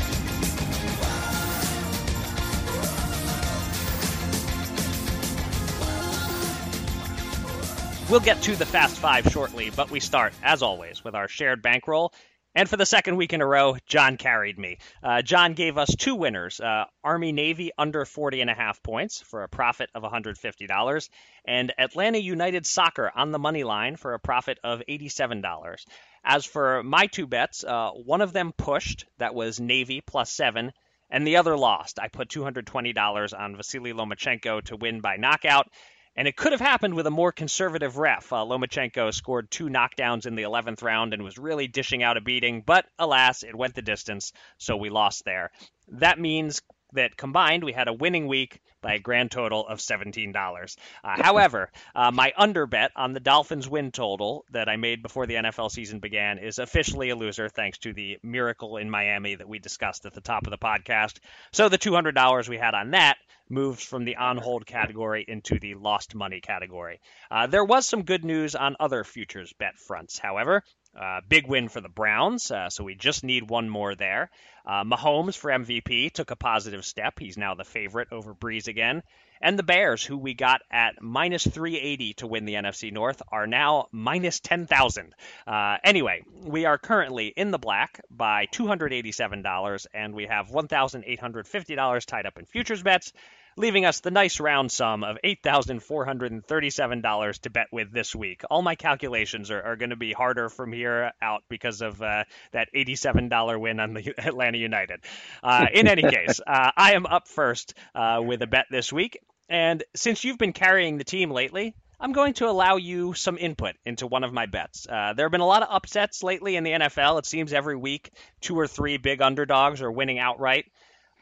We'll 8.08 8.20
get 8.20 8.40
to 8.42 8.54
the 8.54 8.64
Fast 8.64 8.98
Five 8.98 9.26
shortly, 9.32 9.70
but 9.70 9.90
we 9.90 9.98
start, 9.98 10.32
as 10.44 10.62
always, 10.62 11.02
with 11.02 11.16
our 11.16 11.26
shared 11.26 11.60
bankroll. 11.60 12.14
And 12.54 12.68
for 12.68 12.76
the 12.76 12.84
second 12.84 13.16
week 13.16 13.32
in 13.32 13.40
a 13.40 13.46
row, 13.46 13.76
John 13.86 14.18
carried 14.18 14.58
me. 14.58 14.76
Uh, 15.02 15.22
John 15.22 15.54
gave 15.54 15.78
us 15.78 15.94
two 15.96 16.14
winners 16.14 16.60
uh, 16.60 16.84
Army 17.02 17.32
Navy 17.32 17.70
under 17.78 18.04
40 18.04 18.42
and 18.42 18.50
a 18.50 18.54
half 18.54 18.82
points 18.82 19.22
for 19.22 19.42
a 19.42 19.48
profit 19.48 19.88
of 19.94 20.02
$150, 20.02 21.08
and 21.46 21.72
Atlanta 21.78 22.18
United 22.18 22.66
Soccer 22.66 23.10
on 23.14 23.32
the 23.32 23.38
money 23.38 23.64
line 23.64 23.96
for 23.96 24.12
a 24.12 24.18
profit 24.18 24.58
of 24.62 24.82
$87. 24.86 25.86
As 26.24 26.44
for 26.44 26.82
my 26.82 27.06
two 27.06 27.26
bets, 27.26 27.64
uh, 27.64 27.90
one 27.90 28.20
of 28.20 28.34
them 28.34 28.52
pushed, 28.52 29.06
that 29.18 29.34
was 29.34 29.58
Navy 29.58 30.02
plus 30.02 30.30
seven, 30.30 30.72
and 31.10 31.26
the 31.26 31.36
other 31.36 31.56
lost. 31.56 31.98
I 31.98 32.08
put 32.08 32.28
$220 32.28 33.38
on 33.38 33.56
Vasily 33.56 33.92
Lomachenko 33.92 34.62
to 34.64 34.76
win 34.76 35.00
by 35.00 35.16
knockout. 35.16 35.68
And 36.14 36.29
it 36.29 36.37
could 36.37 36.53
have 36.53 36.61
happened 36.61 36.94
with 36.94 37.07
a 37.07 37.11
more 37.11 37.33
conservative 37.33 37.96
ref. 37.96 38.33
Uh, 38.33 38.44
Lomachenko 38.44 39.12
scored 39.14 39.51
two 39.51 39.68
knockdowns 39.68 40.27
in 40.27 40.35
the 40.35 40.42
11th 40.42 40.83
round 40.83 41.14
and 41.14 41.22
was 41.22 41.38
really 41.38 41.68
dishing 41.68 42.03
out 42.03 42.16
a 42.16 42.20
beating, 42.20 42.61
but 42.61 42.87
alas, 42.98 43.42
it 43.42 43.55
went 43.55 43.75
the 43.75 43.83
distance, 43.83 44.33
so 44.59 44.77
we 44.77 44.90
lost 44.90 45.25
there. 45.25 45.51
That 45.88 46.18
means 46.18 46.61
that 46.92 47.16
combined 47.16 47.64
we 47.64 47.72
had 47.72 47.88
a 47.88 47.92
winning 47.92 48.26
week 48.26 48.61
by 48.81 48.94
a 48.94 48.98
grand 48.98 49.31
total 49.31 49.66
of 49.66 49.78
$17. 49.78 50.76
Uh, 51.05 51.22
however, 51.22 51.70
uh, 51.94 52.11
my 52.11 52.33
under 52.37 52.66
bet 52.66 52.90
on 52.96 53.12
the 53.12 53.20
Dolphins 53.20 53.68
win 53.68 53.92
total 53.92 54.44
that 54.50 54.68
I 54.68 54.76
made 54.76 55.02
before 55.02 55.26
the 55.26 55.35
NFL 55.35 55.70
season 55.70 56.00
began 56.00 56.38
is 56.38 56.59
officially 56.59 57.11
a 57.11 57.16
loser 57.16 57.48
thanks 57.48 57.78
to 57.78 57.92
the 57.92 58.18
miracle 58.22 58.76
in 58.76 58.90
Miami 58.90 59.37
that 59.37 59.48
we 59.48 59.59
discussed 59.59 60.05
at 60.07 60.14
the 60.14 60.20
top 60.20 60.46
of 60.46 60.50
the 60.50 60.59
podcast. 60.59 61.18
So 61.52 61.68
the 61.68 61.78
$200 61.78 62.48
we 62.48 62.59
had 62.59 62.74
on 62.74 62.90
that 62.90 63.16
moves 63.48 63.83
from 63.83 64.05
the 64.05 64.16
on 64.16 64.38
hold 64.38 64.66
category 64.66 65.24
into 65.26 65.59
the 65.59 65.74
lost 65.74 66.14
money 66.14 66.40
category. 66.40 67.00
Uh, 67.31 67.46
there 67.46 67.64
was 67.64 67.87
some 67.87 68.02
good 68.02 68.24
news 68.24 68.55
on 68.55 68.76
other 68.81 69.05
futures 69.05 69.52
bet 69.52 69.78
fronts, 69.78 70.18
however. 70.18 70.64
Uh, 70.98 71.20
big 71.26 71.46
win 71.46 71.68
for 71.68 71.81
the 71.81 71.88
Browns, 71.88 72.50
uh, 72.50 72.68
so 72.68 72.85
we 72.85 72.94
just 72.94 73.24
need 73.24 73.48
one 73.48 73.68
more 73.68 73.94
there. 73.94 74.31
Uh, 74.66 74.85
Mahomes 74.85 75.37
for 75.37 75.50
MVP 75.50 76.12
took 76.12 76.31
a 76.31 76.37
positive 76.37 76.85
step. 76.85 77.18
He's 77.18 77.38
now 77.38 77.55
the 77.55 77.64
favorite 77.64 78.09
over 78.12 78.35
Brees 78.35 78.68
again. 78.68 79.02
And 79.40 79.59
the 79.59 79.64
Bears, 79.64 80.05
who 80.05 80.18
we 80.18 80.35
got 80.35 80.61
at 80.70 81.02
minus 81.02 81.44
380 81.44 82.14
to 82.14 82.26
win 82.28 82.44
the 82.44 82.55
NFC 82.55 82.92
North, 82.92 83.22
are 83.33 83.46
now 83.46 83.88
minus 83.90 84.38
10,000. 84.38 85.14
Uh, 85.46 85.78
anyway, 85.83 86.22
we 86.44 86.64
are 86.64 86.78
currently 86.78 87.28
in 87.28 87.50
the 87.50 87.59
black 87.59 88.00
by 88.09 88.46
$287, 88.46 89.87
and 89.92 90.14
we 90.14 90.26
have 90.26 90.48
$1,850 90.48 92.07
tied 92.07 92.26
up 92.26 92.38
in 92.38 92.44
futures 92.44 92.83
bets 92.83 93.12
leaving 93.56 93.84
us 93.84 94.00
the 94.00 94.10
nice 94.10 94.40
round 94.40 94.72
sum 94.72 95.04
of 95.04 95.18
$8,437 95.24 97.38
to 97.40 97.50
bet 97.50 97.68
with 97.72 97.92
this 97.92 98.14
week. 98.14 98.42
All 98.50 98.62
my 98.62 98.74
calculations 98.74 99.50
are, 99.50 99.62
are 99.62 99.76
going 99.76 99.90
to 99.90 99.96
be 99.96 100.12
harder 100.12 100.48
from 100.48 100.72
here 100.72 101.12
out 101.20 101.42
because 101.48 101.82
of 101.82 102.00
uh, 102.02 102.24
that 102.52 102.68
$87 102.74 103.60
win 103.60 103.78
on 103.80 103.92
the 103.94 104.14
Atlanta 104.18 104.58
United. 104.58 105.00
Uh, 105.42 105.66
in 105.72 105.88
any 105.88 106.02
case, 106.02 106.40
uh, 106.46 106.70
I 106.76 106.92
am 106.94 107.06
up 107.06 107.26
first 107.28 107.74
uh, 107.94 108.20
with 108.24 108.42
a 108.42 108.46
bet 108.46 108.66
this 108.70 108.92
week. 108.92 109.18
And 109.48 109.82
since 109.94 110.22
you've 110.24 110.38
been 110.38 110.52
carrying 110.52 110.98
the 110.98 111.04
team 111.04 111.30
lately, 111.30 111.74
I'm 112.00 112.12
going 112.12 112.34
to 112.34 112.48
allow 112.48 112.76
you 112.76 113.14
some 113.14 113.38
input 113.38 113.76
into 113.84 114.08
one 114.08 114.24
of 114.24 114.32
my 114.32 114.46
bets. 114.46 114.88
Uh, 114.88 115.12
there 115.12 115.26
have 115.26 115.30
been 115.30 115.40
a 115.40 115.46
lot 115.46 115.62
of 115.62 115.68
upsets 115.70 116.24
lately 116.24 116.56
in 116.56 116.64
the 116.64 116.72
NFL. 116.72 117.20
It 117.20 117.26
seems 117.26 117.52
every 117.52 117.76
week 117.76 118.10
two 118.40 118.58
or 118.58 118.66
three 118.66 118.96
big 118.96 119.22
underdogs 119.22 119.82
are 119.82 119.92
winning 119.92 120.18
outright. 120.18 120.64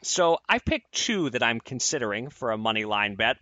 So 0.03 0.39
I've 0.49 0.65
picked 0.65 0.93
two 0.93 1.29
that 1.29 1.43
I'm 1.43 1.59
considering 1.59 2.29
for 2.29 2.51
a 2.51 2.57
money 2.57 2.85
line 2.85 3.15
bet. 3.15 3.37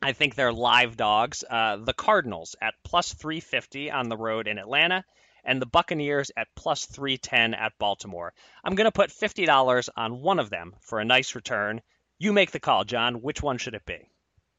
I 0.00 0.12
think 0.12 0.34
they're 0.34 0.52
live 0.52 0.96
dogs. 0.96 1.42
Uh, 1.48 1.76
the 1.76 1.92
Cardinals 1.92 2.54
at 2.62 2.74
plus 2.84 3.12
350 3.12 3.90
on 3.90 4.08
the 4.08 4.16
road 4.16 4.46
in 4.46 4.58
Atlanta, 4.58 5.04
and 5.44 5.60
the 5.60 5.66
Buccaneers 5.66 6.30
at 6.36 6.48
plus 6.54 6.86
310 6.86 7.54
at 7.54 7.76
Baltimore. 7.78 8.32
I'm 8.62 8.76
going 8.76 8.86
to 8.86 8.92
put 8.92 9.10
$50 9.10 9.88
on 9.96 10.22
one 10.22 10.38
of 10.38 10.48
them 10.48 10.74
for 10.80 11.00
a 11.00 11.04
nice 11.04 11.34
return. 11.34 11.82
You 12.18 12.32
make 12.32 12.52
the 12.52 12.60
call, 12.60 12.84
John. 12.84 13.22
Which 13.22 13.42
one 13.42 13.58
should 13.58 13.74
it 13.74 13.84
be? 13.84 14.09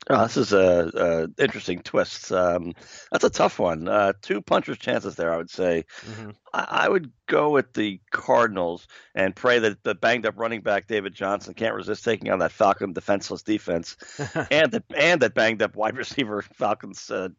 Oh, 0.09 0.23
this 0.23 0.37
is 0.37 0.51
a, 0.51 1.29
a 1.37 1.41
interesting 1.41 1.79
twist. 1.83 2.31
Um, 2.31 2.73
that's 3.11 3.23
a 3.23 3.29
tough 3.29 3.59
one. 3.59 3.87
Uh, 3.87 4.13
two 4.21 4.41
punchers' 4.41 4.79
chances 4.79 5.15
there, 5.15 5.31
I 5.31 5.37
would 5.37 5.51
say. 5.51 5.85
Mm-hmm. 6.05 6.31
I, 6.51 6.67
I, 6.69 6.89
would 6.89 7.11
go 7.27 7.51
with 7.51 7.71
the 7.73 8.01
Cardinals 8.09 8.87
and 9.13 9.35
pray 9.35 9.59
that 9.59 9.83
the 9.83 9.93
banged 9.93 10.25
up 10.25 10.39
running 10.39 10.61
back 10.61 10.87
David 10.87 11.13
Johnson 11.13 11.53
can't 11.53 11.75
resist 11.75 12.03
taking 12.03 12.31
on 12.31 12.39
that 12.39 12.51
Falcon 12.51 12.93
defenseless 12.93 13.43
defense, 13.43 13.95
and 14.49 14.71
that 14.71 14.83
and 14.95 15.21
that 15.21 15.35
banged 15.35 15.61
up 15.61 15.75
wide 15.75 15.95
receiver 15.97 16.41
Falcons 16.41 17.11
uh, 17.11 17.29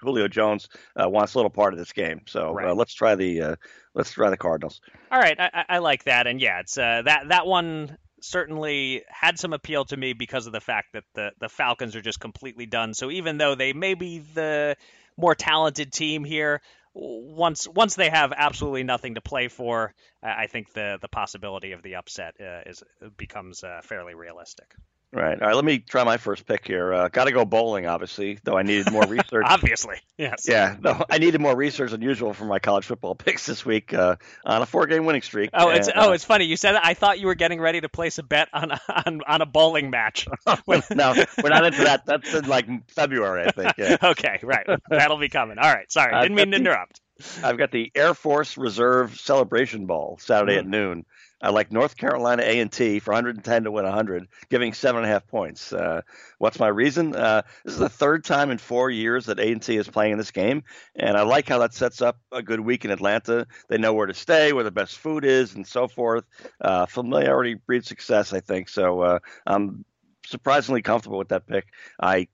Julio 0.00 0.28
Jones 0.28 0.68
uh, 1.00 1.08
wants 1.08 1.34
a 1.34 1.38
little 1.38 1.50
part 1.50 1.72
of 1.72 1.78
this 1.78 1.92
game. 1.92 2.22
So 2.26 2.58
uh, 2.60 2.74
let's 2.74 2.94
try 2.94 3.16
the 3.16 3.40
uh, 3.40 3.56
let's 3.94 4.12
try 4.12 4.30
the 4.30 4.36
Cardinals. 4.36 4.80
All 5.10 5.18
right, 5.18 5.38
I, 5.38 5.64
I 5.68 5.78
like 5.78 6.04
that, 6.04 6.26
and 6.26 6.40
yeah, 6.40 6.60
it's 6.60 6.78
uh, 6.78 7.02
that 7.04 7.28
that 7.30 7.46
one 7.46 7.96
certainly 8.24 9.02
had 9.08 9.38
some 9.38 9.52
appeal 9.52 9.84
to 9.86 9.96
me 9.96 10.12
because 10.12 10.46
of 10.46 10.52
the 10.52 10.60
fact 10.60 10.92
that 10.94 11.04
the, 11.14 11.30
the 11.40 11.48
Falcons 11.48 11.94
are 11.94 12.02
just 12.02 12.20
completely 12.20 12.66
done. 12.66 12.94
So 12.94 13.10
even 13.10 13.38
though 13.38 13.54
they 13.54 13.72
may 13.72 13.94
be 13.94 14.18
the 14.18 14.76
more 15.16 15.34
talented 15.34 15.92
team 15.92 16.24
here, 16.24 16.60
once 16.94 17.66
once 17.66 17.96
they 17.96 18.08
have 18.08 18.32
absolutely 18.36 18.84
nothing 18.84 19.16
to 19.16 19.20
play 19.20 19.48
for, 19.48 19.92
I 20.22 20.46
think 20.46 20.72
the 20.72 20.98
the 21.00 21.08
possibility 21.08 21.72
of 21.72 21.82
the 21.82 21.96
upset 21.96 22.34
uh, 22.40 22.60
is 22.66 22.82
becomes 23.16 23.64
uh, 23.64 23.80
fairly 23.82 24.14
realistic. 24.14 24.72
Right. 25.14 25.40
All 25.40 25.46
right. 25.46 25.54
Let 25.54 25.64
me 25.64 25.78
try 25.78 26.02
my 26.04 26.16
first 26.16 26.44
pick 26.46 26.66
here. 26.66 26.92
Uh, 26.92 27.08
Got 27.08 27.24
to 27.24 27.32
go 27.32 27.44
bowling, 27.44 27.86
obviously, 27.86 28.38
though 28.42 28.58
I 28.58 28.62
needed 28.62 28.90
more 28.92 29.06
research. 29.06 29.44
obviously, 29.48 29.96
yes. 30.18 30.46
Yeah. 30.48 30.76
No, 30.80 31.04
I 31.08 31.18
needed 31.18 31.40
more 31.40 31.54
research 31.54 31.92
than 31.92 32.02
usual 32.02 32.34
for 32.34 32.44
my 32.44 32.58
college 32.58 32.84
football 32.84 33.14
picks 33.14 33.46
this 33.46 33.64
week 33.64 33.94
uh, 33.94 34.16
on 34.44 34.62
a 34.62 34.66
four-game 34.66 35.04
winning 35.04 35.22
streak. 35.22 35.50
Oh, 35.54 35.68
it's 35.68 35.88
and, 35.88 35.96
oh, 35.98 36.10
uh, 36.10 36.12
it's 36.12 36.24
funny. 36.24 36.46
You 36.46 36.56
said 36.56 36.72
that. 36.72 36.84
I 36.84 36.94
thought 36.94 37.20
you 37.20 37.28
were 37.28 37.36
getting 37.36 37.60
ready 37.60 37.80
to 37.80 37.88
place 37.88 38.18
a 38.18 38.22
bet 38.22 38.48
on 38.52 38.72
a, 38.72 38.80
on, 39.06 39.20
on 39.26 39.40
a 39.40 39.46
bowling 39.46 39.90
match. 39.90 40.26
no, 40.46 40.56
we're 40.66 40.82
not 40.90 41.64
into 41.64 41.84
that. 41.84 42.02
That's 42.04 42.34
in 42.34 42.46
like 42.46 42.66
February, 42.90 43.46
I 43.46 43.50
think. 43.52 43.74
Yeah. 43.78 43.96
okay. 44.02 44.40
Right. 44.42 44.66
That'll 44.90 45.18
be 45.18 45.28
coming. 45.28 45.58
All 45.58 45.72
right. 45.72 45.90
Sorry, 45.90 46.12
didn't 46.22 46.36
mean 46.36 46.50
to 46.50 46.56
interrupt. 46.56 47.00
I've 47.42 47.58
got 47.58 47.70
the 47.70 47.92
Air 47.94 48.14
Force 48.14 48.56
Reserve 48.56 49.18
Celebration 49.20 49.86
Bowl 49.86 50.18
Saturday 50.20 50.56
mm. 50.56 50.60
at 50.60 50.66
noon. 50.66 51.06
I 51.40 51.50
like 51.50 51.72
North 51.72 51.96
Carolina 51.96 52.42
A 52.42 52.60
and 52.60 52.72
T 52.72 52.98
for 52.98 53.12
110 53.12 53.64
to 53.64 53.70
win 53.70 53.84
100, 53.84 54.28
giving 54.50 54.72
seven 54.72 55.02
and 55.02 55.10
a 55.10 55.12
half 55.12 55.26
points. 55.26 55.72
Uh, 55.72 56.02
what's 56.38 56.58
my 56.58 56.68
reason? 56.68 57.14
Uh, 57.14 57.42
this 57.64 57.74
is 57.74 57.80
the 57.80 57.88
third 57.88 58.24
time 58.24 58.50
in 58.50 58.58
four 58.58 58.90
years 58.90 59.26
that 59.26 59.38
A 59.38 59.52
and 59.52 59.62
T 59.62 59.76
is 59.76 59.88
playing 59.88 60.12
in 60.12 60.18
this 60.18 60.30
game, 60.30 60.62
and 60.96 61.16
I 61.16 61.22
like 61.22 61.48
how 61.48 61.58
that 61.58 61.74
sets 61.74 62.00
up 62.00 62.18
a 62.32 62.42
good 62.42 62.60
week 62.60 62.84
in 62.84 62.90
Atlanta. 62.90 63.46
They 63.68 63.78
know 63.78 63.92
where 63.92 64.06
to 64.06 64.14
stay, 64.14 64.52
where 64.52 64.64
the 64.64 64.70
best 64.70 64.98
food 64.98 65.24
is, 65.24 65.54
and 65.54 65.66
so 65.66 65.88
forth. 65.88 66.24
Uh, 66.60 66.86
familiarity 66.86 67.54
breeds 67.54 67.88
success, 67.88 68.32
I 68.32 68.40
think. 68.40 68.68
So 68.68 69.00
uh, 69.00 69.18
I'm 69.46 69.84
surprisingly 70.26 70.82
comfortable 70.82 71.18
with 71.18 71.28
that 71.28 71.46
pick. 71.46 71.66
I 72.00 72.28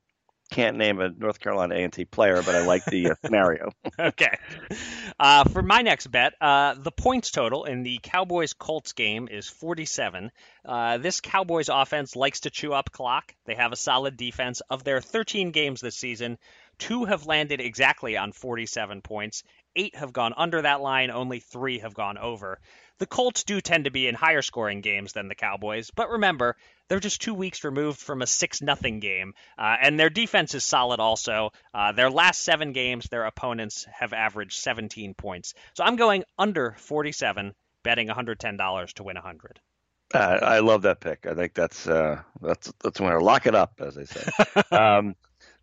can't 0.51 0.77
name 0.77 1.01
a 1.01 1.09
North 1.09 1.41
Carolina 1.41 1.77
A&T 1.77 2.05
player, 2.07 2.43
but 2.43 2.55
I 2.55 2.67
like 2.67 2.85
the 2.85 3.11
uh, 3.11 3.15
scenario. 3.25 3.71
okay. 3.99 4.37
Uh, 5.19 5.45
for 5.45 5.63
my 5.63 5.83
next 5.83 6.09
bet, 6.09 6.35
uh, 6.41 6.75
the 6.75 6.91
points 6.91 7.31
total 7.31 7.65
in 7.65 7.83
the 7.83 8.01
Cowboys 8.03 8.53
Colts 8.53 8.93
game 8.93 9.29
is 9.31 9.49
47. 9.49 10.31
Uh, 10.65 10.99
this 10.99 11.21
Cowboys 11.21 11.69
offense 11.69 12.17
likes 12.17 12.41
to 12.41 12.51
chew 12.51 12.73
up 12.73 12.93
clock. 12.93 13.35
They 13.47 13.55
have 13.55 13.73
a 13.73 13.77
solid 13.77 14.17
defense. 14.17 14.61
Of 14.69 14.85
their 14.85 15.01
13 15.01 15.53
games 15.53 15.81
this 15.81 15.97
season, 15.97 16.39
two 16.79 17.05
have 17.05 17.27
landed 17.27 17.61
exactly 17.61 18.17
on 18.17 18.33
47 18.33 19.03
points. 19.03 19.45
Eight 19.77 19.95
have 19.95 20.13
gone 20.13 20.35
under 20.37 20.63
that 20.63 20.81
line. 20.81 21.11
Only 21.11 21.41
three 21.41 21.79
have 21.79 21.95
gone 21.95 22.19
over. 22.19 22.59
The 23.01 23.07
Colts 23.07 23.45
do 23.45 23.63
tend 23.63 23.87
to 23.87 23.91
be 23.91 24.07
in 24.07 24.15
higher 24.15 24.43
scoring 24.43 24.83
games 24.83 25.15
than 25.15 25.29
the 25.29 25.35
Cowboys, 25.35 25.91
but 25.91 26.11
remember, 26.11 26.55
they're 26.87 27.01
just 27.01 27.23
two 27.23 27.33
weeks 27.33 27.65
removed 27.65 27.99
from 27.99 28.21
a 28.21 28.27
6 28.27 28.61
nothing 28.61 29.01
game, 29.01 29.33
uh, 29.59 29.77
and 29.81 29.99
their 29.99 30.11
defense 30.11 30.55
is 30.55 30.65
solid 30.65 31.01
also. 31.01 31.51
Uh, 31.73 31.93
their 31.93 32.11
last 32.11 32.43
seven 32.43 32.73
games, 32.73 33.09
their 33.09 33.25
opponents 33.25 33.87
have 33.91 34.13
averaged 34.13 34.59
17 34.61 35.15
points. 35.15 35.55
So 35.73 35.83
I'm 35.83 35.97
going 35.97 36.25
under 36.39 36.73
47, 36.73 37.55
betting 37.83 38.09
$110 38.09 38.93
to 38.93 39.03
win 39.03 39.17
100. 39.17 39.61
Uh, 40.13 40.19
I 40.19 40.59
love 40.59 40.83
that 40.83 41.01
pick. 41.01 41.27
I 41.27 41.33
think 41.33 41.55
that's 41.55 41.87
uh, 41.87 42.21
that's 42.43 42.71
that's 42.83 43.01
winner. 43.01 43.23
Lock 43.23 43.47
it 43.47 43.55
up, 43.55 43.81
as 43.81 43.95
they 43.95 44.05
say. 44.05 44.27
um, 44.73 45.15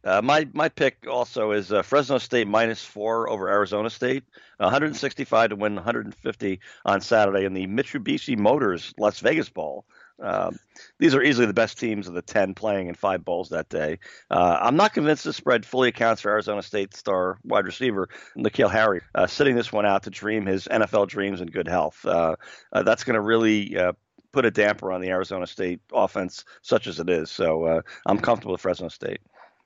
uh, 0.08 0.22
my 0.22 0.48
my 0.54 0.70
pick 0.70 1.06
also 1.10 1.52
is 1.52 1.72
uh, 1.72 1.82
Fresno 1.82 2.18
State 2.18 2.48
minus 2.48 2.84
four 2.84 3.30
over 3.30 3.50
Arizona 3.50 3.90
State, 3.90 4.24
165 4.58 5.50
to 5.50 5.56
win 5.56 5.76
150 5.76 6.60
on 6.86 7.02
Saturday 7.02 7.46
in 7.46 7.54
the 7.54 7.68
Mitsubishi 7.68 8.38
Motors 8.38 8.94
Las 8.98 9.20
Vegas 9.20 9.50
Bowl. 9.50 9.86
Um, 10.20 10.58
these 10.98 11.14
are 11.14 11.22
easily 11.22 11.46
the 11.46 11.54
best 11.54 11.78
teams 11.78 12.08
of 12.08 12.14
the 12.14 12.22
10 12.22 12.56
playing 12.56 12.88
in 12.88 12.96
five 12.96 13.24
bowls 13.24 13.50
that 13.50 13.70
day. 13.70 14.00
Uh, 14.32 14.58
I'm 14.62 14.76
not 14.76 14.94
convinced 14.94 15.24
the 15.24 15.34
spread 15.34 15.66
fully 15.66 15.90
accounts 15.90 16.22
for 16.22 16.32
Arizona 16.32 16.64
State 16.64 16.96
star 16.96 17.38
wide 17.44 17.66
receiver 17.66 18.10
N'Keal 18.36 18.72
Harry 18.72 19.02
uh, 19.14 19.28
sitting 19.28 19.56
this 19.56 19.72
one 19.72 19.86
out 19.86 20.04
to 20.04 20.10
dream 20.10 20.46
his 20.46 20.68
NFL 20.68 21.08
dreams 21.08 21.42
in 21.42 21.48
good 21.48 21.68
health. 21.68 22.04
Uh, 22.06 22.36
uh 22.72 22.84
that's 22.84 23.04
going 23.04 23.14
to 23.16 23.22
really 23.22 23.78
uh, 23.78 23.94
put 24.32 24.46
a 24.46 24.52
damper 24.52 24.92
on 24.92 25.02
the 25.02 25.10
Arizona 25.10 25.46
State 25.46 25.82
offense, 25.94 26.46
such 26.62 26.88
as 26.88 27.00
it 27.00 27.10
is. 27.10 27.30
So 27.30 27.82
I'm 28.06 28.20
comfortable 28.20 28.54
with 28.54 28.62
Fresno 28.62 28.88
State. 28.90 29.22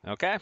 Okay. 0.07 0.39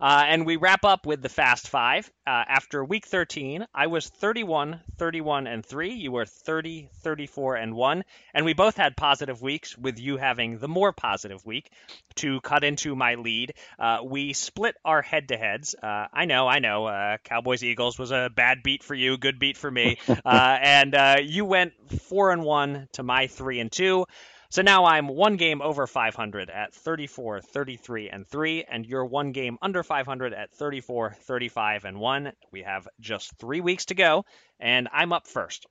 Uh, 0.00 0.24
and 0.26 0.46
we 0.46 0.56
wrap 0.56 0.82
up 0.84 1.04
with 1.04 1.20
the 1.20 1.28
Fast 1.28 1.68
Five. 1.68 2.10
Uh, 2.26 2.30
after 2.48 2.82
week 2.82 3.04
13, 3.04 3.66
I 3.74 3.88
was 3.88 4.08
31, 4.08 4.80
31, 4.96 5.46
and 5.46 5.64
3. 5.64 5.92
You 5.92 6.10
were 6.10 6.24
30, 6.24 6.88
34, 7.02 7.56
and 7.56 7.74
1. 7.74 8.04
And 8.32 8.46
we 8.46 8.54
both 8.54 8.78
had 8.78 8.96
positive 8.96 9.42
weeks, 9.42 9.76
with 9.76 9.98
you 9.98 10.16
having 10.16 10.58
the 10.58 10.68
more 10.68 10.92
positive 10.92 11.44
week 11.44 11.70
to 12.16 12.40
cut 12.40 12.64
into 12.64 12.96
my 12.96 13.16
lead. 13.16 13.52
Uh, 13.78 13.98
we 14.02 14.32
split 14.32 14.74
our 14.86 15.02
head 15.02 15.28
to 15.28 15.36
heads. 15.36 15.74
Uh, 15.74 16.06
I 16.10 16.24
know, 16.24 16.48
I 16.48 16.58
know. 16.60 16.86
Uh, 16.86 17.18
Cowboys 17.24 17.62
Eagles 17.62 17.98
was 17.98 18.10
a 18.10 18.30
bad 18.34 18.62
beat 18.62 18.82
for 18.82 18.94
you, 18.94 19.18
good 19.18 19.38
beat 19.38 19.56
for 19.56 19.70
me. 19.70 19.98
Uh, 20.24 20.58
and 20.62 21.28
you 21.28 21.44
went 21.44 21.72
4 22.08 22.30
and 22.30 22.42
1 22.42 22.88
to 22.92 23.02
my 23.02 23.26
3 23.26 23.60
and 23.60 23.70
2. 23.70 24.06
So 24.54 24.62
now 24.62 24.84
I'm 24.84 25.08
one 25.08 25.34
game 25.34 25.60
over 25.60 25.84
500 25.84 26.48
at 26.48 26.72
34, 26.72 27.40
33, 27.40 28.08
and 28.08 28.24
3, 28.24 28.62
and 28.62 28.86
you're 28.86 29.04
one 29.04 29.32
game 29.32 29.58
under 29.60 29.82
500 29.82 30.32
at 30.32 30.52
34, 30.52 31.16
35, 31.22 31.84
and 31.84 31.98
1. 31.98 32.32
We 32.52 32.62
have 32.62 32.86
just 33.00 33.36
three 33.36 33.60
weeks 33.60 33.86
to 33.86 33.96
go, 33.96 34.26
and 34.60 34.86
I'm 34.92 35.12
up 35.12 35.26
first. 35.26 35.66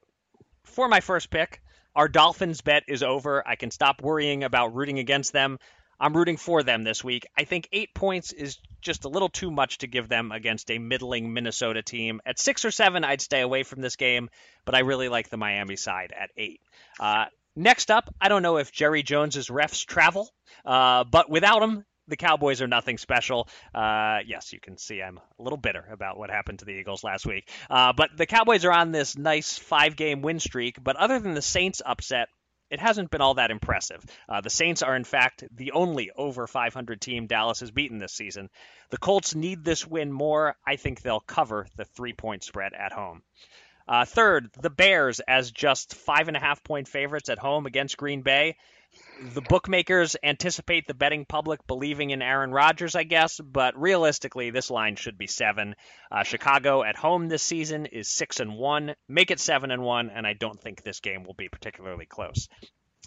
For 0.65 0.89
my 0.89 0.99
first 0.99 1.29
pick, 1.29 1.61
our 1.95 2.09
Dolphins 2.09 2.59
bet 2.59 2.83
is 2.89 3.03
over. 3.03 3.47
I 3.47 3.55
can 3.55 3.71
stop 3.71 4.01
worrying 4.01 4.43
about 4.43 4.75
rooting 4.75 4.99
against 4.99 5.31
them. 5.31 5.59
I'm 5.97 6.17
rooting 6.17 6.35
for 6.35 6.61
them 6.61 6.83
this 6.83 7.05
week. 7.05 7.25
I 7.37 7.45
think 7.45 7.69
eight 7.71 7.93
points 7.93 8.33
is 8.33 8.57
just 8.81 9.05
a 9.05 9.09
little 9.09 9.29
too 9.29 9.49
much 9.49 9.77
to 9.77 9.87
give 9.87 10.09
them 10.09 10.33
against 10.33 10.69
a 10.69 10.77
middling 10.77 11.31
Minnesota 11.31 11.83
team. 11.83 12.19
At 12.25 12.37
six 12.37 12.65
or 12.65 12.71
seven, 12.71 13.05
I'd 13.05 13.21
stay 13.21 13.39
away 13.39 13.63
from 13.63 13.79
this 13.79 13.95
game, 13.95 14.29
but 14.65 14.75
I 14.75 14.79
really 14.79 15.07
like 15.07 15.29
the 15.29 15.37
Miami 15.37 15.77
side 15.77 16.13
at 16.13 16.31
eight. 16.35 16.59
Uh, 16.99 17.27
Next 17.55 17.91
up, 17.91 18.13
I 18.19 18.29
don't 18.29 18.41
know 18.41 18.57
if 18.57 18.71
Jerry 18.71 19.03
Jones's 19.03 19.47
refs 19.47 19.85
travel, 19.85 20.29
uh, 20.65 21.03
but 21.03 21.29
without 21.29 21.61
him, 21.61 21.85
the 22.07 22.17
Cowboys 22.17 22.61
are 22.61 22.67
nothing 22.67 22.97
special. 22.97 23.47
Uh, 23.73 24.19
yes, 24.25 24.51
you 24.51 24.59
can 24.59 24.77
see 24.77 25.01
I'm 25.01 25.17
a 25.17 25.43
little 25.43 25.57
bitter 25.57 25.85
about 25.91 26.17
what 26.17 26.29
happened 26.29 26.59
to 26.59 26.65
the 26.65 26.71
Eagles 26.73 27.03
last 27.03 27.25
week. 27.25 27.49
Uh, 27.69 27.93
but 27.93 28.09
the 28.17 28.25
Cowboys 28.25 28.65
are 28.65 28.71
on 28.71 28.91
this 28.91 29.17
nice 29.17 29.57
five 29.57 29.95
game 29.95 30.21
win 30.21 30.39
streak. 30.39 30.83
But 30.83 30.95
other 30.95 31.19
than 31.19 31.33
the 31.33 31.41
Saints 31.41 31.81
upset, 31.85 32.27
it 32.69 32.79
hasn't 32.79 33.11
been 33.11 33.21
all 33.21 33.35
that 33.35 33.51
impressive. 33.51 34.03
Uh, 34.27 34.41
the 34.41 34.49
Saints 34.49 34.81
are, 34.81 34.95
in 34.95 35.03
fact, 35.03 35.43
the 35.55 35.73
only 35.73 36.09
over 36.15 36.47
500 36.47 36.99
team 36.99 37.27
Dallas 37.27 37.59
has 37.59 37.69
beaten 37.69 37.99
this 37.99 38.13
season. 38.13 38.49
The 38.89 38.97
Colts 38.97 39.35
need 39.35 39.63
this 39.63 39.85
win 39.85 40.11
more. 40.11 40.55
I 40.65 40.75
think 40.75 41.01
they'll 41.01 41.19
cover 41.19 41.67
the 41.77 41.85
three 41.85 42.13
point 42.13 42.43
spread 42.43 42.73
at 42.73 42.91
home. 42.91 43.21
Uh, 43.87 44.05
third, 44.05 44.49
the 44.61 44.69
Bears 44.69 45.19
as 45.19 45.51
just 45.51 45.95
five 45.95 46.27
and 46.27 46.37
a 46.37 46.39
half 46.39 46.63
point 46.63 46.87
favorites 46.87 47.29
at 47.29 47.39
home 47.39 47.65
against 47.65 47.97
Green 47.97 48.21
Bay. 48.21 48.55
The 49.21 49.41
bookmakers 49.41 50.15
anticipate 50.21 50.85
the 50.85 50.93
betting 50.93 51.25
public 51.25 51.65
believing 51.65 52.11
in 52.11 52.21
Aaron 52.21 52.51
Rodgers, 52.51 52.95
I 52.95 53.03
guess, 53.03 53.39
but 53.39 53.79
realistically, 53.79 54.51
this 54.51 54.69
line 54.69 54.95
should 54.97 55.17
be 55.17 55.25
seven. 55.25 55.75
Uh, 56.11 56.23
Chicago 56.23 56.83
at 56.83 56.95
home 56.95 57.27
this 57.27 57.41
season 57.41 57.87
is 57.87 58.07
six 58.07 58.39
and 58.39 58.55
one. 58.55 58.95
Make 59.07 59.31
it 59.31 59.39
seven 59.39 59.71
and 59.71 59.81
one, 59.81 60.11
and 60.11 60.27
I 60.27 60.33
don't 60.33 60.61
think 60.61 60.83
this 60.83 60.99
game 60.99 61.23
will 61.23 61.33
be 61.33 61.49
particularly 61.49 62.05
close. 62.05 62.47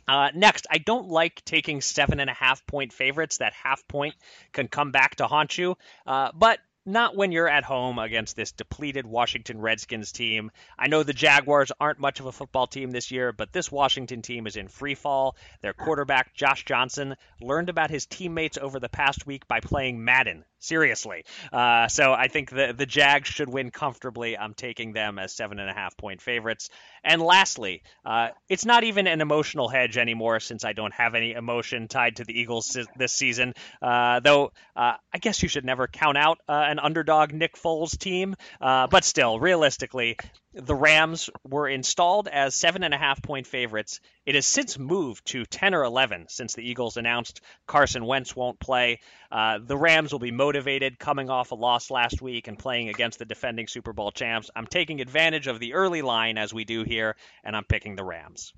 Uh, 0.09 0.31
next, 0.35 0.67
I 0.71 0.79
don't 0.79 1.09
like 1.09 1.45
taking 1.45 1.81
seven 1.81 2.21
and 2.21 2.31
a 2.31 2.35
half 2.35 2.67
point 2.67 2.93
favorites. 2.93 3.39
That 3.39 3.53
half 3.53 3.87
point 3.87 4.15
can 4.53 4.69
come 4.69 4.93
back 4.93 5.17
to 5.17 5.27
haunt 5.27 5.57
you. 5.57 5.77
Uh, 6.07 6.31
but 6.35 6.59
not 6.87 7.17
when 7.17 7.33
you're 7.33 7.49
at 7.49 7.65
home 7.65 7.99
against 7.99 8.37
this 8.37 8.53
depleted 8.53 9.07
Washington 9.07 9.61
Redskins 9.61 10.13
team. 10.13 10.53
I 10.79 10.87
know 10.87 11.03
the 11.03 11.13
Jaguars 11.13 11.73
aren't 11.81 11.99
much 11.99 12.21
of 12.21 12.27
a 12.27 12.33
football 12.33 12.67
team 12.67 12.93
this 12.93 13.11
year, 13.11 13.33
but 13.33 13.53
this 13.53 13.73
Washington 13.73 14.23
team 14.23 14.47
is 14.47 14.57
in 14.57 14.69
free 14.69 14.95
fall. 14.95 15.37
Their 15.63 15.73
quarterback, 15.73 16.33
Josh 16.35 16.65
Johnson, 16.65 17.17
learned 17.41 17.69
about 17.69 17.91
his 17.91 18.07
teammates 18.07 18.57
over 18.57 18.79
the 18.79 18.89
past 18.89 19.27
week 19.27 19.49
by 19.49 19.61
playing 19.61 20.05
Madden 20.05 20.45
Seriously. 20.59 21.25
Uh, 21.53 21.87
so 21.89 22.13
I 22.13 22.29
think 22.29 22.51
the 22.51 22.75
the 22.77 22.87
Jags 22.87 23.29
should 23.29 23.49
win 23.49 23.71
comfortably. 23.71 24.39
I'm 24.39 24.55
taking 24.55 24.93
them 24.93 25.19
as 25.19 25.35
seven 25.35 25.59
and 25.59 25.69
a 25.69 25.75
half 25.75 25.97
point 25.97 26.23
favorites. 26.23 26.71
And 27.05 27.21
lastly, 27.21 27.83
uh, 28.05 28.29
it's 28.49 28.65
not 28.65 28.83
even 28.83 29.07
an 29.07 29.21
emotional 29.21 29.69
hedge 29.69 29.99
anymore 29.99 30.41
since 30.41 30.65
I 30.65 30.73
don't 30.73 30.95
have 30.95 31.15
any 31.15 31.33
emotion 31.33 31.89
tied 31.89 32.17
to 32.17 32.25
the 32.25 32.39
Eagles 32.39 32.77
this 32.97 33.13
season. 33.13 33.53
Uh, 33.83 34.21
though 34.21 34.53
uh, 34.75 34.95
I 35.13 35.19
guess 35.19 35.43
you 35.43 35.49
should 35.49 35.65
never 35.65 35.87
count 35.87 36.17
out 36.17 36.39
uh, 36.49 36.65
an 36.67 36.79
underdog 36.79 37.33
Nick 37.33 37.57
Foles 37.57 37.97
team. 37.97 38.35
Uh, 38.61 38.87
but 38.87 39.05
still, 39.05 39.39
realistically, 39.39 40.17
the 40.55 40.75
Rams 40.75 41.29
were 41.45 41.69
installed 41.69 42.29
as 42.29 42.57
seven 42.57 42.83
and 42.83 42.95
a 42.95 42.99
half 42.99 43.23
point 43.23 43.47
favorites. 43.47 44.01
It 44.27 44.35
has 44.35 44.45
since 44.45 44.77
moved 44.77 45.25
to 45.29 45.47
10 45.47 45.73
or 45.73 45.85
11 45.85 46.27
since 46.29 46.55
the 46.55 46.69
Eagles 46.69 46.97
announced 46.97 47.41
Carson 47.67 48.05
Wentz 48.05 48.35
won't 48.35 48.59
play. 48.59 48.99
Uh, 49.31 49.61
the 49.65 49.77
Rams 49.77 50.11
will 50.11 50.19
be 50.19 50.33
motivated 50.33 50.99
coming 50.99 51.31
off 51.31 51.53
a 51.53 51.55
loss 51.55 51.93
last 51.93 52.21
week 52.21 52.49
and 52.49 52.59
playing 52.59 52.89
against 52.89 53.21
the 53.21 53.25
defending 53.25 53.69
Super 53.69 53.93
Bowl 53.93 54.11
champs. 54.11 54.51
I'm 54.57 54.67
taking 54.67 55.01
advantage 55.01 55.47
of 55.47 55.61
the 55.61 55.75
early 55.75 56.03
line 56.03 56.39
as 56.39 56.53
we 56.53 56.65
do 56.65 56.83
here, 56.83 57.15
and 57.45 57.55
I'm 57.55 57.65
picking 57.65 57.95
the 57.95 58.05
Rams. 58.05 58.53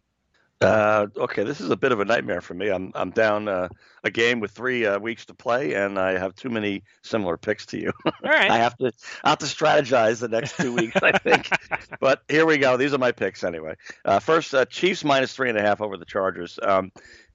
Uh, 0.60 1.06
okay, 1.16 1.44
this 1.44 1.60
is 1.60 1.70
a 1.70 1.76
bit 1.76 1.92
of 1.92 2.00
a 2.00 2.04
nightmare 2.04 2.40
for 2.40 2.54
me. 2.54 2.68
I'm 2.68 2.90
I'm 2.96 3.10
down 3.10 3.46
uh, 3.46 3.68
a 4.02 4.10
game 4.10 4.40
with 4.40 4.50
three 4.50 4.84
uh, 4.84 4.98
weeks 4.98 5.24
to 5.26 5.34
play, 5.34 5.74
and 5.74 5.98
I 5.98 6.18
have 6.18 6.34
too 6.34 6.50
many 6.50 6.82
similar 7.02 7.36
picks 7.36 7.66
to 7.66 7.80
you. 7.80 7.92
All 8.04 8.12
right, 8.24 8.50
I 8.50 8.58
have 8.58 8.76
to 8.78 8.90
I 9.22 9.30
have 9.30 9.38
to 9.38 9.46
strategize 9.46 10.18
the 10.18 10.26
next 10.26 10.56
two 10.56 10.74
weeks, 10.74 10.96
I 11.00 11.16
think. 11.16 11.48
but 12.00 12.22
here 12.28 12.44
we 12.44 12.58
go. 12.58 12.76
These 12.76 12.92
are 12.92 12.98
my 12.98 13.12
picks 13.12 13.44
anyway. 13.44 13.74
Uh, 14.04 14.18
first, 14.18 14.52
uh, 14.52 14.64
Chiefs 14.64 15.04
minus 15.04 15.32
three 15.32 15.48
and 15.48 15.58
a 15.58 15.62
half 15.62 15.80
over 15.80 15.96
the 15.96 16.04
Chargers. 16.04 16.58
Um, 16.60 16.90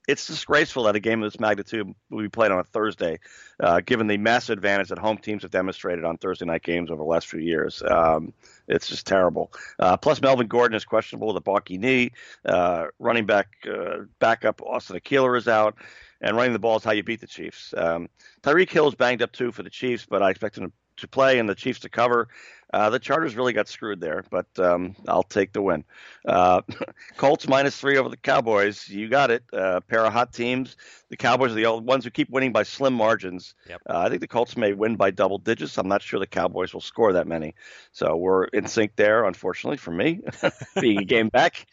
it's 0.07 0.27
disgraceful 0.27 0.83
that 0.83 0.95
a 0.95 0.99
game 0.99 1.23
of 1.23 1.31
this 1.31 1.39
magnitude 1.39 1.93
will 2.09 2.21
be 2.21 2.29
played 2.29 2.51
on 2.51 2.59
a 2.59 2.63
Thursday, 2.63 3.19
uh, 3.59 3.79
given 3.79 4.07
the 4.07 4.17
massive 4.17 4.53
advantage 4.53 4.89
that 4.89 4.99
home 4.99 5.17
teams 5.17 5.43
have 5.43 5.51
demonstrated 5.51 6.03
on 6.03 6.17
Thursday 6.17 6.45
night 6.45 6.63
games 6.63 6.89
over 6.89 6.97
the 6.97 7.03
last 7.03 7.27
few 7.27 7.39
years. 7.39 7.81
Um, 7.83 8.33
it's 8.67 8.87
just 8.87 9.07
terrible. 9.07 9.53
Uh, 9.79 9.95
plus, 9.95 10.21
Melvin 10.21 10.47
Gordon 10.47 10.75
is 10.75 10.83
questionable 10.83 11.27
with 11.27 11.37
a 11.37 11.41
balky 11.41 11.77
knee. 11.77 12.11
Uh, 12.45 12.87
running 12.99 13.25
back 13.25 13.47
uh, 13.69 13.99
backup 14.19 14.61
Austin 14.61 14.99
Ekeler 14.99 15.37
is 15.37 15.47
out, 15.47 15.75
and 16.19 16.35
running 16.35 16.53
the 16.53 16.59
ball 16.59 16.77
is 16.77 16.83
how 16.83 16.91
you 16.91 17.03
beat 17.03 17.21
the 17.21 17.27
Chiefs. 17.27 17.73
Um, 17.77 18.09
Tyreek 18.41 18.69
Hill 18.69 18.87
is 18.89 18.95
banged 18.95 19.21
up 19.21 19.31
too 19.31 19.51
for 19.51 19.63
the 19.63 19.69
Chiefs, 19.69 20.05
but 20.09 20.21
I 20.21 20.31
expect 20.31 20.57
him 20.57 20.73
to 20.97 21.07
play 21.07 21.39
and 21.39 21.49
the 21.49 21.55
Chiefs 21.55 21.79
to 21.81 21.89
cover. 21.89 22.27
Uh, 22.73 22.89
the 22.89 22.97
Chargers 22.97 23.35
really 23.35 23.53
got 23.53 23.67
screwed 23.67 23.99
there, 23.99 24.23
but 24.31 24.47
um, 24.57 24.95
I'll 25.07 25.21
take 25.21 25.53
the 25.53 25.61
win. 25.61 25.85
Uh, 26.27 26.61
Colts 27.17 27.47
minus 27.47 27.77
three 27.77 27.97
over 27.97 28.09
the 28.09 28.17
Cowboys. 28.17 28.89
You 28.89 29.07
got 29.09 29.29
it. 29.29 29.43
A 29.53 29.57
uh, 29.57 29.79
pair 29.81 30.03
of 30.03 30.11
hot 30.11 30.33
teams. 30.33 30.75
The 31.09 31.17
Cowboys 31.17 31.51
are 31.51 31.55
the 31.55 31.71
ones 31.71 32.03
who 32.03 32.09
keep 32.09 32.31
winning 32.31 32.51
by 32.51 32.63
slim 32.63 32.95
margins. 32.95 33.53
Yep. 33.69 33.81
Uh, 33.87 33.99
I 33.99 34.09
think 34.09 34.21
the 34.21 34.27
Colts 34.27 34.57
may 34.57 34.73
win 34.73 34.95
by 34.95 35.11
double 35.11 35.37
digits. 35.37 35.77
I'm 35.77 35.87
not 35.87 36.01
sure 36.01 36.19
the 36.19 36.25
Cowboys 36.25 36.73
will 36.73 36.81
score 36.81 37.13
that 37.13 37.27
many. 37.27 37.53
So 37.91 38.15
we're 38.15 38.45
in 38.45 38.65
sync 38.65 38.95
there, 38.95 39.25
unfortunately, 39.25 39.77
for 39.77 39.91
me, 39.91 40.21
being 40.81 40.97
a 40.97 41.05
game 41.05 41.29
back. 41.29 41.67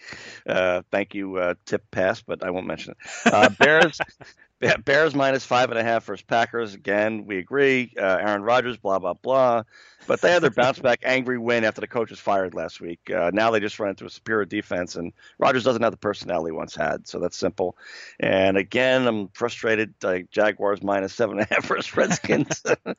Uh, 0.46 0.82
thank 0.90 1.14
you, 1.14 1.36
uh, 1.36 1.54
tip 1.64 1.90
pass, 1.90 2.20
but 2.20 2.44
I 2.44 2.50
won't 2.50 2.66
mention 2.66 2.94
it. 3.24 3.58
Bears. 3.58 3.98
Bears 4.84 5.14
minus 5.14 5.44
five 5.46 5.70
and 5.70 5.78
a 5.78 5.82
half 5.82 6.04
versus 6.04 6.22
Packers. 6.22 6.74
Again, 6.74 7.24
we 7.24 7.38
agree. 7.38 7.94
Uh, 7.96 8.18
Aaron 8.20 8.42
Rodgers, 8.42 8.76
blah 8.76 8.98
blah 8.98 9.14
blah. 9.14 9.62
But 10.06 10.20
they 10.20 10.30
had 10.32 10.42
their 10.42 10.50
bounce 10.50 10.78
back 10.78 10.89
angry 11.02 11.38
win 11.38 11.64
after 11.64 11.80
the 11.80 11.86
coach 11.86 12.10
was 12.10 12.18
fired 12.18 12.54
last 12.54 12.80
week. 12.80 13.10
Uh, 13.10 13.30
now 13.32 13.50
they 13.50 13.60
just 13.60 13.78
run 13.78 13.90
into 13.90 14.04
a 14.06 14.10
superior 14.10 14.44
defense, 14.44 14.96
and 14.96 15.12
Rodgers 15.38 15.64
doesn't 15.64 15.82
have 15.82 15.92
the 15.92 15.98
personality 15.98 16.52
he 16.52 16.56
once 16.56 16.74
had. 16.74 17.06
So 17.06 17.18
that's 17.18 17.36
simple. 17.36 17.76
And 18.18 18.56
again, 18.56 19.06
I'm 19.06 19.28
frustrated. 19.28 19.94
Uh, 20.02 20.18
Jaguars 20.30 20.82
minus 20.82 21.14
seven 21.14 21.38
and 21.38 21.48
a 21.50 21.54
half 21.54 21.64
versus 21.68 21.96
Redskins. 21.96 22.62
uh, 22.86 22.94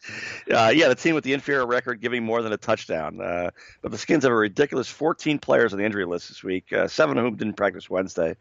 yeah, 0.49 0.87
the 0.87 0.95
team 0.95 1.15
with 1.15 1.23
the 1.23 1.33
inferior 1.33 1.65
record 1.65 2.01
giving 2.01 2.23
more 2.23 2.41
than 2.41 2.53
a 2.53 2.57
touchdown. 2.57 3.21
Uh, 3.21 3.51
but 3.81 3.91
the 3.91 3.97
Skins 3.97 4.23
have 4.23 4.31
a 4.31 4.35
ridiculous 4.35 4.87
14 4.87 5.39
players 5.39 5.73
on 5.73 5.79
the 5.79 5.85
injury 5.85 6.05
list 6.05 6.29
this 6.29 6.43
week, 6.43 6.71
uh, 6.73 6.87
seven 6.87 7.17
of 7.17 7.23
whom 7.23 7.35
didn't 7.35 7.55
practice 7.55 7.89
Wednesday. 7.89 8.29
And 8.29 8.37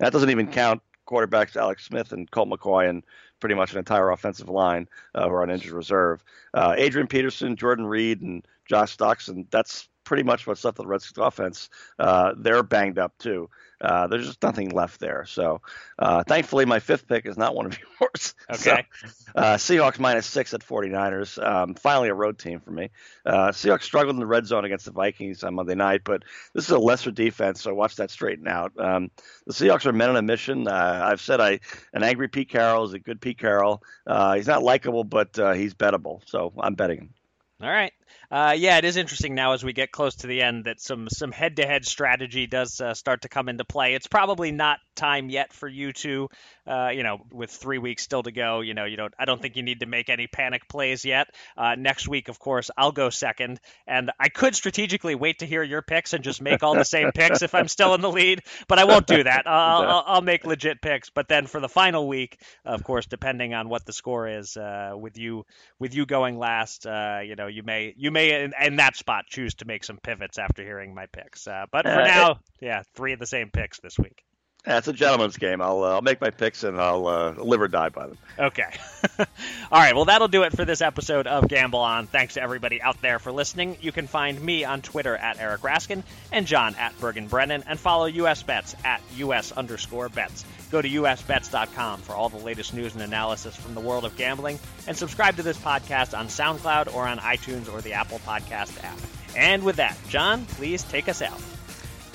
that 0.00 0.12
doesn't 0.12 0.30
even 0.30 0.48
count 0.48 0.82
quarterbacks 1.06 1.56
Alex 1.56 1.84
Smith 1.84 2.12
and 2.12 2.30
Colt 2.30 2.48
McCoy 2.48 2.88
and 2.88 3.02
pretty 3.40 3.54
much 3.54 3.72
an 3.72 3.78
entire 3.78 4.10
offensive 4.10 4.48
line 4.48 4.88
uh, 5.14 5.28
who 5.28 5.34
are 5.34 5.42
on 5.42 5.50
injured 5.50 5.72
reserve. 5.72 6.22
Uh, 6.54 6.74
Adrian 6.76 7.08
Peterson, 7.08 7.56
Jordan 7.56 7.84
Reed, 7.84 8.22
and 8.22 8.46
Josh 8.72 8.96
Doctson. 8.96 9.44
That's 9.50 9.86
pretty 10.02 10.22
much 10.22 10.46
what's 10.46 10.64
left 10.64 10.78
of 10.78 10.84
the 10.84 10.88
Redskins 10.88 11.18
offense. 11.18 11.68
Uh, 11.98 12.32
they're 12.38 12.62
banged 12.62 12.98
up 12.98 13.12
too. 13.18 13.50
Uh, 13.82 14.06
there's 14.06 14.26
just 14.26 14.42
nothing 14.42 14.70
left 14.70 14.98
there. 14.98 15.26
So, 15.26 15.60
uh, 15.98 16.22
thankfully, 16.26 16.64
my 16.64 16.78
fifth 16.78 17.06
pick 17.06 17.26
is 17.26 17.36
not 17.36 17.54
one 17.54 17.66
of 17.66 17.78
yours. 18.00 18.34
Okay. 18.50 18.86
So, 19.04 19.08
uh, 19.34 19.56
Seahawks 19.56 19.98
minus 19.98 20.24
six 20.24 20.54
at 20.54 20.62
49ers. 20.62 21.44
Um, 21.44 21.74
finally, 21.74 22.08
a 22.08 22.14
road 22.14 22.38
team 22.38 22.60
for 22.60 22.70
me. 22.70 22.88
Uh, 23.26 23.48
Seahawks 23.48 23.82
struggled 23.82 24.16
in 24.16 24.20
the 24.20 24.26
red 24.26 24.46
zone 24.46 24.64
against 24.64 24.86
the 24.86 24.92
Vikings 24.92 25.44
on 25.44 25.54
Monday 25.54 25.74
night, 25.74 26.00
but 26.02 26.22
this 26.54 26.64
is 26.64 26.70
a 26.70 26.78
lesser 26.78 27.10
defense, 27.10 27.60
so 27.60 27.74
watch 27.74 27.96
that 27.96 28.10
straighten 28.10 28.48
out. 28.48 28.72
Um, 28.78 29.10
the 29.46 29.52
Seahawks 29.52 29.84
are 29.84 29.92
men 29.92 30.08
on 30.08 30.16
a 30.16 30.22
mission. 30.22 30.66
Uh, 30.66 31.02
I've 31.04 31.20
said 31.20 31.42
I 31.42 31.60
an 31.92 32.04
angry 32.04 32.28
Pete 32.28 32.48
Carroll 32.48 32.86
is 32.86 32.94
a 32.94 32.98
good 32.98 33.20
Pete 33.20 33.38
Carroll. 33.38 33.82
Uh, 34.06 34.34
he's 34.34 34.46
not 34.46 34.62
likable, 34.62 35.04
but 35.04 35.36
he's 35.54 35.74
bettable, 35.74 36.22
so 36.26 36.54
I'm 36.58 36.74
betting 36.74 36.98
him. 36.98 37.14
All 37.62 37.70
right. 37.70 37.92
Uh, 38.30 38.54
yeah, 38.56 38.78
it 38.78 38.84
is 38.84 38.96
interesting 38.96 39.34
now 39.34 39.52
as 39.52 39.62
we 39.62 39.72
get 39.72 39.92
close 39.92 40.16
to 40.16 40.26
the 40.26 40.42
end 40.42 40.64
that 40.64 40.80
some 40.80 41.08
some 41.08 41.32
head 41.32 41.56
to 41.56 41.66
head 41.66 41.84
strategy 41.84 42.46
does 42.46 42.80
uh, 42.80 42.94
start 42.94 43.22
to 43.22 43.28
come 43.28 43.48
into 43.48 43.64
play. 43.64 43.94
It's 43.94 44.06
probably 44.06 44.52
not 44.52 44.78
time 44.94 45.30
yet 45.30 45.52
for 45.52 45.68
you 45.68 45.92
to, 45.92 46.28
uh, 46.66 46.90
you 46.94 47.02
know, 47.02 47.18
with 47.30 47.50
three 47.50 47.78
weeks 47.78 48.02
still 48.02 48.22
to 48.22 48.32
go. 48.32 48.60
You 48.60 48.74
know, 48.74 48.84
you 48.84 48.96
don't. 48.96 49.12
I 49.18 49.24
don't 49.24 49.40
think 49.40 49.56
you 49.56 49.62
need 49.62 49.80
to 49.80 49.86
make 49.86 50.08
any 50.08 50.26
panic 50.26 50.68
plays 50.68 51.04
yet. 51.04 51.28
Uh, 51.56 51.74
next 51.76 52.08
week, 52.08 52.28
of 52.28 52.38
course, 52.38 52.70
I'll 52.76 52.92
go 52.92 53.10
second, 53.10 53.60
and 53.86 54.10
I 54.18 54.28
could 54.28 54.54
strategically 54.54 55.14
wait 55.14 55.40
to 55.40 55.46
hear 55.46 55.62
your 55.62 55.82
picks 55.82 56.12
and 56.12 56.24
just 56.24 56.40
make 56.40 56.62
all 56.62 56.74
the 56.74 56.84
same 56.84 57.12
picks 57.14 57.42
if 57.42 57.54
I'm 57.54 57.68
still 57.68 57.94
in 57.94 58.00
the 58.00 58.10
lead, 58.10 58.42
but 58.68 58.78
I 58.78 58.84
won't 58.84 59.06
do 59.06 59.22
that. 59.22 59.46
I'll, 59.46 59.82
I'll, 59.82 60.04
I'll 60.06 60.22
make 60.22 60.46
legit 60.46 60.80
picks. 60.80 61.10
But 61.10 61.28
then 61.28 61.46
for 61.46 61.60
the 61.60 61.68
final 61.68 62.08
week, 62.08 62.38
of 62.64 62.84
course, 62.84 63.06
depending 63.06 63.54
on 63.54 63.68
what 63.68 63.84
the 63.84 63.92
score 63.92 64.28
is, 64.28 64.56
uh, 64.56 64.92
with 64.96 65.18
you 65.18 65.44
with 65.78 65.94
you 65.94 66.06
going 66.06 66.38
last, 66.38 66.86
uh, 66.86 67.20
you 67.24 67.36
know, 67.36 67.46
you 67.46 67.62
may 67.62 67.94
you 68.02 68.10
may 68.10 68.42
in, 68.42 68.52
in, 68.60 68.76
that 68.76 68.96
spot 68.96 69.26
choose 69.28 69.54
to 69.54 69.64
make 69.64 69.84
some 69.84 69.96
pivots 69.96 70.36
after 70.36 70.64
hearing 70.64 70.92
my 70.92 71.06
picks. 71.06 71.46
Uh, 71.46 71.66
but 71.70 71.84
for 71.84 72.00
uh, 72.00 72.04
now, 72.04 72.30
it, 72.32 72.36
yeah, 72.60 72.82
three 72.96 73.12
of 73.12 73.20
the 73.20 73.26
same 73.26 73.48
picks 73.50 73.78
this 73.78 73.96
week. 73.96 74.24
It's 74.64 74.86
a 74.86 74.92
gentleman's 74.92 75.36
game. 75.38 75.60
I'll 75.60 75.82
uh, 75.82 75.94
I'll 75.94 76.02
make 76.02 76.20
my 76.20 76.30
picks 76.30 76.62
and 76.62 76.80
I'll 76.80 77.08
uh, 77.08 77.32
live 77.32 77.60
or 77.60 77.66
die 77.66 77.88
by 77.88 78.06
them. 78.06 78.18
Okay. 78.38 78.70
All 79.18 79.26
right. 79.72 79.94
Well, 79.94 80.04
that'll 80.04 80.28
do 80.28 80.44
it 80.44 80.54
for 80.54 80.64
this 80.64 80.80
episode 80.80 81.26
of 81.26 81.48
Gamble 81.48 81.80
On. 81.80 82.06
Thanks 82.06 82.34
to 82.34 82.42
everybody 82.42 82.80
out 82.80 83.02
there 83.02 83.18
for 83.18 83.32
listening. 83.32 83.76
You 83.80 83.90
can 83.90 84.06
find 84.06 84.40
me 84.40 84.64
on 84.64 84.80
Twitter 84.80 85.16
at 85.16 85.40
Eric 85.40 85.62
Raskin 85.62 86.04
and 86.30 86.46
John 86.46 86.76
at 86.76 86.98
Bergen 87.00 87.26
Brennan, 87.26 87.64
and 87.66 87.78
follow 87.78 88.04
US 88.04 88.44
Bets 88.44 88.76
at 88.84 89.00
US 89.16 89.50
underscore 89.50 90.08
bets. 90.08 90.44
Go 90.70 90.80
to 90.80 90.88
usbets.com 90.88 92.00
for 92.02 92.12
all 92.12 92.28
the 92.28 92.38
latest 92.38 92.72
news 92.72 92.94
and 92.94 93.02
analysis 93.02 93.56
from 93.56 93.74
the 93.74 93.80
world 93.80 94.04
of 94.04 94.16
gambling, 94.16 94.60
and 94.86 94.96
subscribe 94.96 95.34
to 95.36 95.42
this 95.42 95.58
podcast 95.58 96.16
on 96.16 96.28
SoundCloud 96.28 96.94
or 96.94 97.08
on 97.08 97.18
iTunes 97.18 97.72
or 97.72 97.80
the 97.80 97.94
Apple 97.94 98.20
Podcast 98.20 98.82
app. 98.84 98.98
And 99.36 99.64
with 99.64 99.76
that, 99.76 99.98
John, 100.08 100.46
please 100.46 100.84
take 100.84 101.08
us 101.08 101.20
out. 101.20 101.40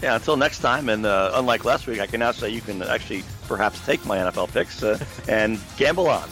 Yeah, 0.01 0.15
until 0.15 0.37
next 0.37 0.59
time, 0.59 0.89
and 0.89 1.05
uh, 1.05 1.31
unlike 1.33 1.65
last 1.65 1.87
week, 1.87 1.99
I 1.99 2.05
can 2.05 2.19
now 2.19 2.31
say 2.31 2.49
you 2.49 2.61
can 2.61 2.83
actually 2.83 3.23
perhaps 3.47 3.83
take 3.85 4.05
my 4.05 4.17
NFL 4.17 4.53
picks 4.53 4.83
uh, 4.83 5.03
and 5.27 5.59
gamble 5.77 6.07
on. 6.07 6.29